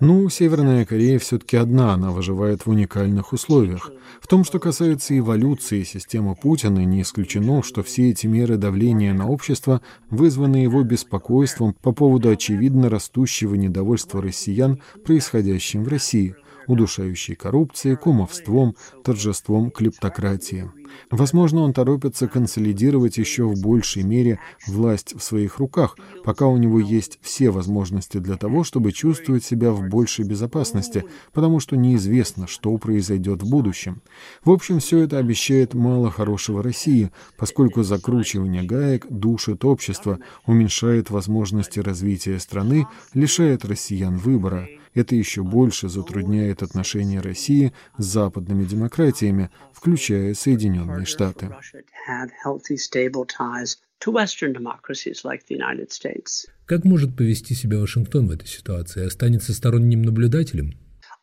Ну, 0.00 0.30
Северная 0.30 0.86
Корея 0.86 1.18
все-таки 1.18 1.58
одна, 1.58 1.92
она 1.92 2.10
выживает 2.10 2.64
в 2.64 2.70
уникальных 2.70 3.34
условиях. 3.34 3.90
В 4.22 4.26
том, 4.26 4.42
что 4.42 4.58
касается 4.58 5.18
эволюции 5.18 5.82
системы 5.82 6.34
Путина, 6.34 6.82
не 6.86 7.02
исключено, 7.02 7.62
что 7.62 7.82
все 7.82 8.08
эти 8.08 8.26
меры 8.26 8.56
давления 8.56 9.12
на 9.12 9.28
общество 9.28 9.82
вызваны 10.08 10.56
его 10.56 10.82
беспокойством 10.82 11.74
по 11.74 11.92
поводу 11.92 12.30
очевидно 12.30 12.88
растущего 12.88 13.54
недовольства 13.54 14.22
россиян 14.22 14.80
происходящим 15.04 15.84
в 15.84 15.88
России– 15.88 16.34
удушающей 16.66 17.34
коррупцией, 17.34 17.96
кумовством, 17.96 18.76
торжеством 19.04 19.70
клептократии. 19.70 20.70
Возможно, 21.10 21.62
он 21.62 21.72
торопится 21.72 22.28
консолидировать 22.28 23.18
еще 23.18 23.44
в 23.44 23.60
большей 23.60 24.02
мере 24.02 24.40
власть 24.66 25.14
в 25.14 25.22
своих 25.22 25.58
руках, 25.58 25.96
пока 26.24 26.46
у 26.46 26.56
него 26.56 26.80
есть 26.80 27.18
все 27.22 27.50
возможности 27.50 28.18
для 28.18 28.36
того, 28.36 28.64
чтобы 28.64 28.92
чувствовать 28.92 29.44
себя 29.44 29.72
в 29.72 29.88
большей 29.88 30.24
безопасности, 30.24 31.04
потому 31.32 31.60
что 31.60 31.76
неизвестно, 31.76 32.46
что 32.46 32.76
произойдет 32.78 33.42
в 33.42 33.50
будущем. 33.50 34.02
В 34.44 34.50
общем, 34.50 34.78
все 34.78 35.00
это 35.00 35.18
обещает 35.18 35.74
мало 35.74 36.10
хорошего 36.10 36.62
России, 36.62 37.10
поскольку 37.36 37.82
закручивание 37.82 38.62
гаек 38.62 39.06
душит 39.08 39.64
общество, 39.64 40.18
уменьшает 40.46 41.10
возможности 41.10 41.80
развития 41.80 42.38
страны, 42.38 42.86
лишает 43.14 43.64
россиян 43.64 44.16
выбора. 44.16 44.68
Это 44.94 45.14
еще 45.14 45.42
больше 45.42 45.88
затрудняет 45.88 46.62
отношения 46.62 47.20
России 47.20 47.72
с 47.96 48.04
западными 48.04 48.64
демократиями, 48.64 49.50
включая 49.72 50.34
Соединенные 50.34 51.06
Штаты. 51.06 51.50
Как 56.66 56.84
может 56.84 57.16
повести 57.16 57.54
себя 57.54 57.78
Вашингтон 57.78 58.26
в 58.26 58.30
этой 58.30 58.48
ситуации? 58.48 59.06
Останется 59.06 59.54
сторонним 59.54 60.02
наблюдателем? 60.02 60.74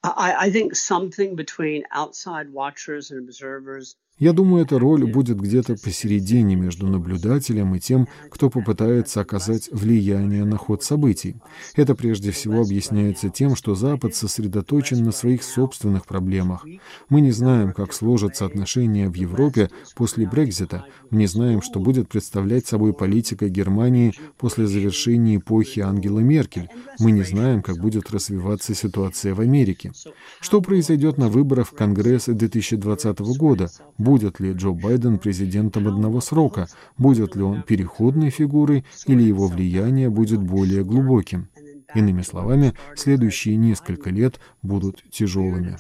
I, 0.01 0.47
I 0.47 0.49
think 0.49 0.75
something 0.75 1.35
between 1.35 1.83
outside 1.91 2.53
watchers 2.53 3.11
and 3.11 3.19
observers 3.27 3.97
я 4.19 4.33
думаю, 4.33 4.63
эта 4.63 4.77
роль 4.77 5.09
будет 5.09 5.39
где-то 5.39 5.75
посередине 5.75 6.55
между 6.55 6.87
наблюдателем 6.87 7.73
и 7.75 7.79
тем, 7.79 8.07
кто 8.29 8.49
попытается 8.49 9.21
оказать 9.21 9.69
влияние 9.71 10.43
на 10.43 10.57
ход 10.57 10.83
событий. 10.83 11.37
Это 11.75 11.95
прежде 11.95 12.31
всего 12.31 12.61
объясняется 12.61 13.29
тем, 13.29 13.55
что 13.55 13.75
Запад 13.75 14.15
сосредоточен 14.15 15.03
на 15.03 15.13
своих 15.13 15.43
собственных 15.43 16.05
проблемах. 16.05 16.65
Мы 17.07 17.21
не 17.21 17.31
знаем, 17.31 17.71
как 17.71 17.93
сложатся 17.93 18.45
отношения 18.45 19.07
в 19.07 19.15
Европе 19.15 19.69
после 19.95 20.27
Брекзита. 20.27 20.85
Мы 21.09 21.19
не 21.19 21.27
знаем, 21.27 21.61
что 21.61 21.79
будет 21.79 22.09
представлять 22.09 22.67
собой 22.67 22.93
политика 22.93 23.47
Германии 23.47 24.13
после 24.37 24.67
завершения 24.67 25.37
эпохи 25.37 25.79
Ангела 25.79 26.19
Меркель. 26.19 26.67
Мы 26.99 27.11
не 27.11 27.23
знаем, 27.23 27.61
как 27.61 27.77
будет 27.77 28.11
развиваться 28.11 28.75
ситуация 28.75 29.33
в 29.33 29.39
Америке. 29.39 29.93
Что 30.41 30.61
произойдет 30.61 31.17
на 31.17 31.29
выборах 31.29 31.69
в 31.69 31.71
Конгресс 31.75 32.25
2020 32.25 33.19
года? 33.37 33.69
Будет 34.09 34.39
ли 34.39 34.53
Джо 34.53 34.71
Байден 34.71 35.19
президентом 35.19 35.87
одного 35.87 36.19
срока, 36.19 36.67
будет 36.97 37.35
ли 37.35 37.43
он 37.43 37.61
переходной 37.61 38.31
фигурой 38.31 38.83
или 39.05 39.21
его 39.21 39.47
влияние 39.47 40.09
будет 40.09 40.41
более 40.41 40.83
глубоким. 40.83 41.47
Иными 41.93 42.23
словами, 42.23 42.73
следующие 42.95 43.55
несколько 43.55 44.09
лет 44.09 44.39
будут 44.63 45.03
тяжелыми. 45.11 45.77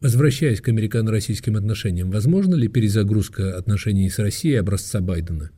Возвращаясь 0.00 0.60
к 0.60 0.68
американо-российским 0.68 1.54
отношениям, 1.54 2.10
возможно 2.10 2.56
ли 2.56 2.66
перезагрузка 2.66 3.56
отношений 3.56 4.08
с 4.08 4.18
Россией 4.18 4.56
образца 4.56 5.00
Байдена? 5.00 5.50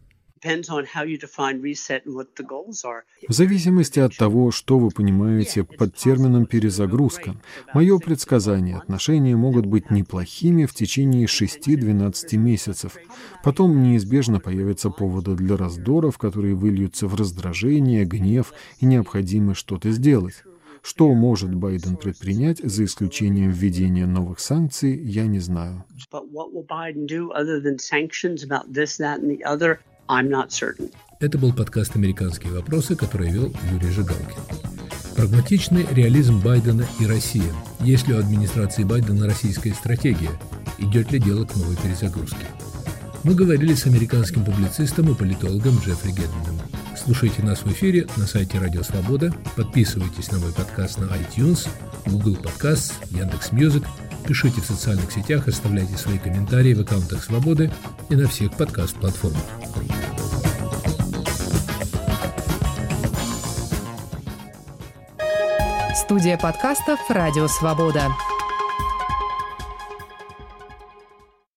В 3.29 3.33
зависимости 3.33 4.01
от 4.01 4.17
того, 4.17 4.51
что 4.51 4.79
вы 4.79 4.91
понимаете 4.91 5.65
под 5.65 5.95
термином 5.95 6.47
«перезагрузка», 6.47 7.37
мое 7.75 7.99
предсказание– 7.99 8.77
отношения 8.79 9.37
могут 9.37 9.67
быть 9.67 9.91
неплохими 9.91 10.65
в 10.65 10.75
течение 10.75 11.27
6-12 11.27 12.37
месяцев. 12.37 12.97
Потом 13.43 13.83
неизбежно 13.83 14.41
появятся 14.41 14.91
поводы 14.91 15.35
для 15.35 15.57
раздоров, 15.57 16.19
которые 16.19 16.55
выльются 16.55 17.07
в 17.07 17.15
раздражение, 17.15 18.05
гнев 18.05 18.53
и 18.81 18.87
необходимость 18.87 19.61
что-то 19.61 19.91
сделать. 19.91 20.45
Что 20.83 21.13
может 21.13 21.55
Байден 21.55 21.97
предпринять, 21.97 22.59
за 22.59 22.85
исключением 22.85 23.51
введения 23.51 24.07
новых 24.07 24.41
санкций, 24.41 24.97
я 24.97 25.27
не 25.27 25.39
знаю. 25.39 25.85
I'm 30.09 30.29
not 30.29 30.49
certain. 30.49 30.91
Это 31.21 31.37
был 31.37 31.53
подкаст 31.53 31.97
«Американские 31.97 32.53
вопросы», 32.53 32.97
который 32.97 33.31
вел 33.31 33.53
Юрий 33.73 33.91
Жигалкин. 33.91 34.43
Прагматичный 35.17 35.87
реализм 35.91 36.41
Байдена 36.41 36.87
и 37.01 37.07
Россия. 37.07 37.53
Есть 37.81 38.09
ли 38.09 38.15
у 38.15 38.19
администрации 38.19 38.85
Байдена 38.85 39.27
российская 39.27 39.75
стратегия? 39.75 40.31
Идет 40.79 41.11
ли 41.13 41.19
дело 41.19 41.45
к 41.45 41.57
новой 41.57 41.77
перезагрузке? 41.77 42.47
Мы 43.25 43.35
говорили 43.35 43.75
с 43.75 43.87
американским 43.87 44.45
публицистом 44.45 45.11
и 45.11 45.15
политологом 45.15 45.77
Джеффри 45.79 46.11
Гедмином. 46.13 46.61
Слушайте 46.97 47.43
нас 47.43 47.63
в 47.63 47.73
эфире 47.73 48.07
на 48.17 48.27
сайте 48.27 48.59
Радио 48.59 48.83
Свобода, 48.83 49.35
подписывайтесь 49.57 50.31
на 50.31 50.39
мой 50.39 50.53
подкаст 50.53 50.99
на 50.99 51.07
iTunes, 51.07 51.69
Google 52.07 52.37
Podcasts, 52.37 52.93
Яндекс.Мьюзик– 53.11 53.85
Пишите 54.29 54.61
в 54.61 54.67
социальных 54.67 55.11
сетях, 55.11 55.49
оставляйте 55.49 55.97
свои 55.97 56.19
комментарии 56.19 56.75
в 56.75 56.83
аккаунтах 56.83 57.25
«Свободы» 57.25 57.73
и 58.11 58.15
на 58.15 58.29
всех 58.29 58.53
подкаст-платформах. 58.59 59.41
Студия 65.97 66.37
подкастов 66.37 67.01
«Радио 67.09 67.47
Свобода». 67.47 68.09